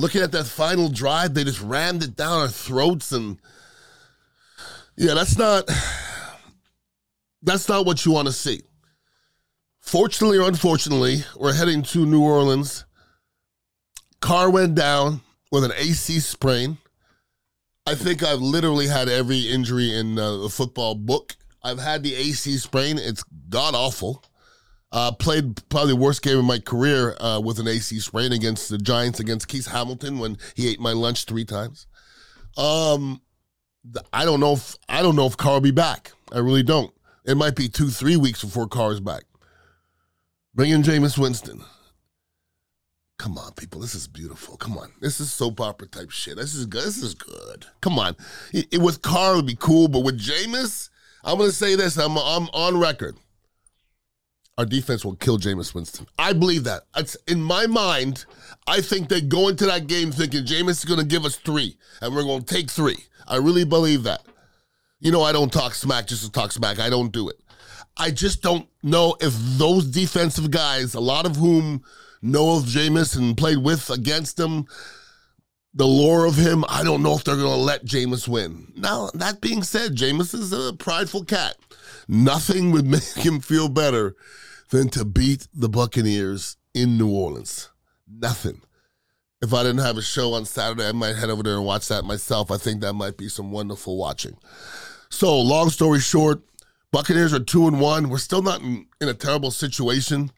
looking 0.00 0.22
at 0.22 0.32
that 0.32 0.46
final 0.46 0.88
drive, 0.88 1.34
they 1.34 1.44
just 1.44 1.62
rammed 1.62 2.02
it 2.02 2.16
down 2.16 2.40
our 2.40 2.48
throats, 2.48 3.12
and 3.12 3.38
yeah, 4.96 5.14
that's 5.14 5.38
not 5.38 5.70
that's 7.40 7.68
not 7.68 7.86
what 7.86 8.04
you 8.04 8.10
want 8.10 8.26
to 8.26 8.32
see. 8.32 8.62
Fortunately 9.80 10.38
or 10.38 10.48
unfortunately, 10.48 11.18
we're 11.36 11.54
heading 11.54 11.84
to 11.84 12.04
New 12.04 12.22
Orleans. 12.22 12.84
Carr 14.26 14.50
went 14.50 14.74
down 14.74 15.20
with 15.52 15.62
an 15.62 15.70
AC 15.76 16.18
sprain. 16.18 16.78
I 17.86 17.94
think 17.94 18.24
I've 18.24 18.40
literally 18.40 18.88
had 18.88 19.08
every 19.08 19.38
injury 19.38 19.96
in 19.96 20.18
uh, 20.18 20.38
the 20.38 20.48
football 20.48 20.96
book. 20.96 21.36
I've 21.62 21.78
had 21.78 22.02
the 22.02 22.12
AC 22.12 22.56
sprain. 22.56 22.98
It's 22.98 23.22
god 23.48 23.76
awful. 23.76 24.24
Uh, 24.90 25.12
played 25.12 25.68
probably 25.68 25.92
the 25.92 26.00
worst 26.00 26.22
game 26.22 26.38
of 26.38 26.44
my 26.44 26.58
career 26.58 27.16
uh, 27.20 27.38
with 27.38 27.60
an 27.60 27.68
AC 27.68 28.00
sprain 28.00 28.32
against 28.32 28.68
the 28.68 28.78
Giants 28.78 29.20
against 29.20 29.46
Keith 29.46 29.68
Hamilton 29.68 30.18
when 30.18 30.38
he 30.56 30.68
ate 30.68 30.80
my 30.80 30.92
lunch 30.92 31.26
three 31.26 31.44
times. 31.44 31.86
Um, 32.56 33.20
I 34.12 34.24
don't 34.24 34.40
know 34.40 34.54
if 34.54 34.74
I 34.88 35.02
don't 35.02 35.14
know 35.14 35.26
if 35.26 35.36
Carr 35.36 35.52
will 35.52 35.60
be 35.60 35.70
back. 35.70 36.10
I 36.32 36.38
really 36.38 36.64
don't. 36.64 36.92
It 37.24 37.36
might 37.36 37.54
be 37.54 37.68
two, 37.68 37.90
three 37.90 38.16
weeks 38.16 38.42
before 38.42 38.66
Carr 38.66 38.90
is 38.90 38.98
back. 38.98 39.22
Bring 40.52 40.72
in 40.72 40.82
Jameis 40.82 41.16
Winston. 41.16 41.62
Come 43.18 43.38
on, 43.38 43.52
people. 43.52 43.80
This 43.80 43.94
is 43.94 44.06
beautiful. 44.06 44.56
Come 44.56 44.76
on. 44.76 44.92
This 45.00 45.20
is 45.20 45.32
soap 45.32 45.60
opera 45.60 45.88
type 45.88 46.10
shit. 46.10 46.36
This 46.36 46.54
is 46.54 46.66
good. 46.66 46.84
This 46.84 47.02
is 47.02 47.14
good. 47.14 47.66
Come 47.80 47.98
on. 47.98 48.14
It, 48.52 48.66
it 48.72 48.78
with 48.80 49.02
Carr 49.02 49.36
would 49.36 49.46
be 49.46 49.56
cool, 49.56 49.88
but 49.88 50.00
with 50.00 50.20
Jameis, 50.20 50.90
I'm 51.24 51.38
gonna 51.38 51.50
say 51.50 51.76
this. 51.76 51.96
I'm 51.96 52.18
I'm 52.18 52.48
on 52.52 52.78
record 52.78 53.16
our 54.58 54.64
defense 54.64 55.04
will 55.04 55.16
kill 55.16 55.38
Jameis 55.38 55.74
Winston. 55.74 56.06
I 56.18 56.32
believe 56.32 56.64
that. 56.64 56.84
It's, 56.96 57.16
in 57.28 57.42
my 57.42 57.66
mind, 57.66 58.24
I 58.66 58.80
think 58.80 59.08
they 59.08 59.20
go 59.20 59.48
into 59.48 59.66
that 59.66 59.86
game 59.86 60.10
thinking 60.10 60.44
Jameis 60.44 60.70
is 60.70 60.84
going 60.84 61.00
to 61.00 61.06
give 61.06 61.24
us 61.24 61.36
three, 61.36 61.76
and 62.00 62.14
we're 62.14 62.22
going 62.22 62.42
to 62.42 62.54
take 62.54 62.70
three. 62.70 62.96
I 63.28 63.36
really 63.36 63.64
believe 63.64 64.04
that. 64.04 64.22
You 64.98 65.12
know, 65.12 65.22
I 65.22 65.32
don't 65.32 65.52
talk 65.52 65.74
smack 65.74 66.06
just 66.06 66.24
to 66.24 66.32
talk 66.32 66.52
smack. 66.52 66.78
I 66.78 66.88
don't 66.88 67.12
do 67.12 67.28
it. 67.28 67.36
I 67.98 68.10
just 68.10 68.42
don't 68.42 68.66
know 68.82 69.16
if 69.20 69.34
those 69.58 69.86
defensive 69.86 70.50
guys, 70.50 70.94
a 70.94 71.00
lot 71.00 71.26
of 71.26 71.36
whom 71.36 71.82
know 72.26 72.56
of 72.56 72.64
Jameis 72.64 73.16
and 73.16 73.36
played 73.36 73.58
with 73.58 73.90
against 73.90 74.38
him, 74.38 74.66
the 75.74 75.86
lore 75.86 76.24
of 76.24 76.36
him, 76.36 76.64
I 76.68 76.82
don't 76.82 77.02
know 77.02 77.14
if 77.14 77.24
they're 77.24 77.36
going 77.36 77.46
to 77.48 77.56
let 77.56 77.84
Jameis 77.84 78.26
win. 78.26 78.72
Now, 78.76 79.10
that 79.14 79.40
being 79.40 79.62
said, 79.62 79.94
Jameis 79.94 80.34
is 80.34 80.52
a 80.52 80.72
prideful 80.72 81.24
cat. 81.24 81.56
Nothing 82.08 82.72
would 82.72 82.86
make 82.90 83.02
him 83.02 83.40
feel 83.40 83.68
better 83.68 84.16
than 84.70 84.88
to 84.90 85.04
beat 85.04 85.46
the 85.54 85.68
Buccaneers 85.68 86.56
in 86.74 86.96
New 86.96 87.10
Orleans. 87.10 87.70
Nothing. 88.08 88.62
If 89.42 89.52
I 89.52 89.62
didn't 89.62 89.84
have 89.84 89.98
a 89.98 90.02
show 90.02 90.32
on 90.32 90.46
Saturday, 90.46 90.88
I 90.88 90.92
might 90.92 91.16
head 91.16 91.28
over 91.28 91.42
there 91.42 91.56
and 91.56 91.64
watch 91.64 91.88
that 91.88 92.04
myself. 92.04 92.50
I 92.50 92.56
think 92.56 92.80
that 92.80 92.94
might 92.94 93.18
be 93.18 93.28
some 93.28 93.52
wonderful 93.52 93.98
watching. 93.98 94.38
So, 95.10 95.38
long 95.38 95.68
story 95.68 96.00
short, 96.00 96.42
Buccaneers 96.90 97.34
are 97.34 97.40
two 97.40 97.68
and 97.68 97.78
one. 97.80 98.08
We're 98.08 98.18
still 98.18 98.42
not 98.42 98.62
in, 98.62 98.86
in 99.00 99.08
a 99.08 99.14
terrible 99.14 99.50
situation. 99.50 100.30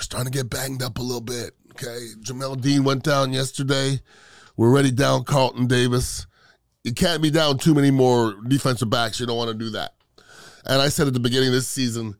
We're 0.00 0.04
starting 0.04 0.32
to 0.32 0.38
get 0.38 0.48
banged 0.48 0.82
up 0.82 0.96
a 0.96 1.02
little 1.02 1.20
bit. 1.20 1.50
Okay, 1.72 2.06
Jamel 2.22 2.58
Dean 2.58 2.84
went 2.84 3.02
down 3.02 3.34
yesterday. 3.34 4.00
We're 4.56 4.70
already 4.70 4.92
down 4.92 5.24
Carlton 5.24 5.66
Davis. 5.66 6.26
You 6.84 6.94
can't 6.94 7.22
be 7.22 7.30
down 7.30 7.58
too 7.58 7.74
many 7.74 7.90
more 7.90 8.34
defensive 8.48 8.88
backs. 8.88 9.20
You 9.20 9.26
don't 9.26 9.36
want 9.36 9.50
to 9.50 9.54
do 9.54 9.68
that. 9.72 9.92
And 10.64 10.80
I 10.80 10.88
said 10.88 11.06
at 11.06 11.12
the 11.12 11.20
beginning 11.20 11.48
of 11.48 11.54
this 11.54 11.68
season, 11.68 12.14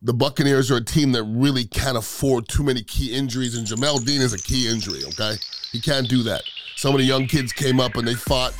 the 0.00 0.14
Buccaneers 0.14 0.70
are 0.70 0.76
a 0.76 0.84
team 0.84 1.12
that 1.12 1.22
really 1.24 1.66
can't 1.66 1.98
afford 1.98 2.48
too 2.48 2.62
many 2.62 2.82
key 2.82 3.14
injuries, 3.14 3.58
and 3.58 3.66
Jamel 3.66 4.02
Dean 4.06 4.22
is 4.22 4.32
a 4.32 4.38
key 4.38 4.66
injury, 4.66 5.00
okay? 5.08 5.34
He 5.70 5.82
can't 5.82 6.08
do 6.08 6.22
that. 6.22 6.40
Of 6.82 6.94
the 6.94 7.02
young 7.02 7.26
kids 7.26 7.52
came 7.52 7.78
up 7.78 7.96
and 7.96 8.08
they 8.08 8.14
fought, 8.14 8.54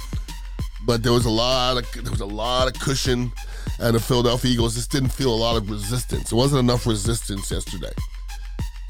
but 0.84 1.02
there 1.02 1.12
was 1.12 1.24
a 1.24 1.30
lot 1.30 1.78
of 1.78 1.90
there 2.04 2.12
was 2.12 2.20
a 2.20 2.26
lot 2.26 2.66
of 2.68 2.78
cushion, 2.82 3.32
and 3.80 3.94
the 3.94 4.00
Philadelphia 4.00 4.50
Eagles 4.50 4.74
just 4.74 4.92
didn't 4.92 5.08
feel 5.08 5.32
a 5.32 5.34
lot 5.34 5.56
of 5.56 5.70
resistance. 5.70 6.28
There 6.28 6.36
wasn't 6.36 6.60
enough 6.60 6.86
resistance 6.86 7.50
yesterday. 7.50 7.94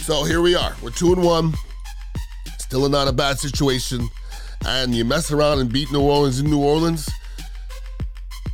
So 0.09 0.25
here 0.25 0.40
we 0.40 0.55
are. 0.55 0.75
We're 0.83 0.88
two 0.88 1.12
and 1.12 1.23
one. 1.23 1.53
Still 2.59 2.88
not 2.88 3.09
a 3.09 3.12
bad 3.12 3.38
situation. 3.38 4.09
And 4.64 4.94
you 4.94 5.05
mess 5.05 5.31
around 5.31 5.59
and 5.59 5.71
beat 5.71 5.92
New 5.92 6.01
Orleans 6.01 6.40
in 6.40 6.49
New 6.49 6.62
Orleans 6.62 7.11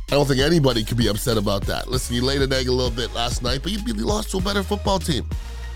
I 0.09 0.15
don't 0.15 0.27
think 0.27 0.41
anybody 0.41 0.83
could 0.83 0.97
be 0.97 1.07
upset 1.07 1.37
about 1.37 1.61
that. 1.67 1.87
Listen, 1.87 2.13
you 2.13 2.23
laid 2.23 2.41
an 2.41 2.51
egg 2.51 2.67
a 2.67 2.73
little 2.73 2.91
bit 2.91 3.13
last 3.13 3.41
night, 3.41 3.61
but 3.63 3.71
you, 3.71 3.79
you 3.85 3.93
lost 3.93 4.31
to 4.31 4.37
a 4.39 4.41
better 4.41 4.63
football 4.63 4.99
team. 4.99 5.29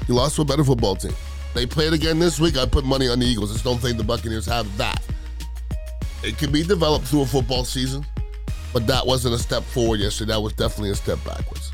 You 0.09 0.15
lost 0.15 0.35
to 0.35 0.41
a 0.41 0.45
better 0.45 0.65
football 0.65 0.97
team. 0.97 1.13
They 1.53 1.65
play 1.65 1.87
it 1.87 1.93
again 1.93 2.19
this 2.19 2.41
week. 2.41 2.57
I 2.57 2.65
put 2.65 2.83
money 2.83 3.07
on 3.07 3.19
the 3.19 3.25
Eagles. 3.25 3.51
I 3.51 3.53
just 3.53 3.63
don't 3.63 3.79
think 3.79 3.97
the 3.97 4.03
Buccaneers 4.03 4.45
have 4.47 4.67
that. 4.75 5.01
It 6.23 6.37
can 6.37 6.51
be 6.51 6.61
developed 6.61 7.05
through 7.05 7.21
a 7.21 7.25
football 7.25 7.63
season, 7.63 8.05
but 8.73 8.85
that 8.87 9.07
wasn't 9.07 9.33
a 9.33 9.39
step 9.39 9.63
forward 9.63 10.01
yesterday. 10.01 10.33
That 10.33 10.41
was 10.41 10.51
definitely 10.51 10.89
a 10.89 10.95
step 10.95 11.19
backwards. 11.23 11.71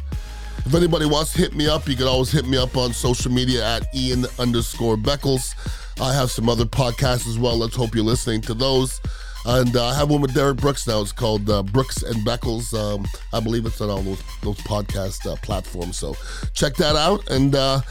If 0.66 0.74
anybody 0.74 1.06
wants 1.06 1.34
to 1.34 1.40
hit 1.40 1.54
me 1.54 1.68
up, 1.68 1.88
you 1.88 1.96
can 1.96 2.08
always 2.08 2.32
hit 2.32 2.48
me 2.48 2.58
up 2.58 2.76
on 2.76 2.92
social 2.92 3.32
media 3.32 3.64
at 3.64 3.84
Ian 3.94 4.26
underscore 4.40 4.98
Beckles. 4.98 5.54
I 6.02 6.12
have 6.12 6.32
some 6.32 6.50
other 6.50 6.66
podcasts 6.66 7.28
as 7.28 7.38
well. 7.38 7.56
Let's 7.56 7.76
hope 7.76 7.94
you're 7.94 8.04
listening 8.04 8.42
to 8.42 8.56
those. 8.56 9.00
And 9.46 9.76
uh, 9.78 9.86
I 9.86 9.94
have 9.94 10.10
one 10.10 10.22
with 10.22 10.34
Derrick 10.34 10.58
Brooks 10.58 10.88
now. 10.88 11.02
It's 11.02 11.12
called 11.12 11.48
uh, 11.52 11.62
Brooks 11.62 12.02
and 12.02 12.16
Beckles. 12.26 12.74
Um, 12.74 13.06
I 13.32 13.40
believe 13.40 13.68
it's 13.68 13.80
on 13.80 13.92
all 13.92 14.02
those, 14.02 14.24
those 14.42 14.58
podcast 14.62 15.32
uh, 15.32 15.36
platforms. 15.44 15.98
So 15.98 16.16
check 16.56 16.74
that 16.78 16.96
out. 16.96 17.30
And 17.30 17.54
uh, 17.54 17.82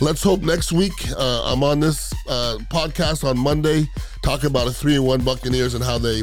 let's 0.00 0.22
hope 0.22 0.40
next 0.42 0.72
week 0.72 0.92
uh, 1.16 1.44
I'm 1.44 1.62
on 1.62 1.78
this 1.78 2.12
uh, 2.28 2.58
podcast 2.68 3.22
on 3.22 3.38
Monday 3.38 3.88
talking 4.22 4.50
about 4.50 4.66
a 4.66 4.72
3 4.72 4.96
and 4.96 5.06
1 5.06 5.22
Buccaneers 5.22 5.74
and 5.74 5.84
how 5.84 5.98
they 5.98 6.22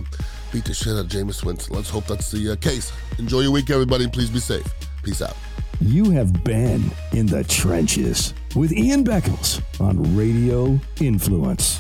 beat 0.52 0.66
the 0.66 0.74
shit 0.74 0.92
out 0.92 1.06
of 1.06 1.08
Jameis 1.08 1.46
Winston. 1.46 1.74
Let's 1.74 1.90
hope 1.90 2.06
that's 2.06 2.30
the 2.32 2.58
case. 2.58 2.92
Enjoy 3.18 3.40
your 3.40 3.52
week, 3.52 3.70
everybody. 3.70 4.10
Please 4.10 4.30
be 4.30 4.40
safe. 4.40 4.68
Peace 5.04 5.22
out. 5.22 5.38
You 5.82 6.12
have 6.12 6.44
been 6.44 6.92
in 7.12 7.26
the 7.26 7.44
trenches 7.44 8.36
with 8.56 8.72
Ian 8.72 9.04
Beckles 9.04 9.64
on 9.82 10.16
Radio 10.16 10.80
Influence. 11.00 11.80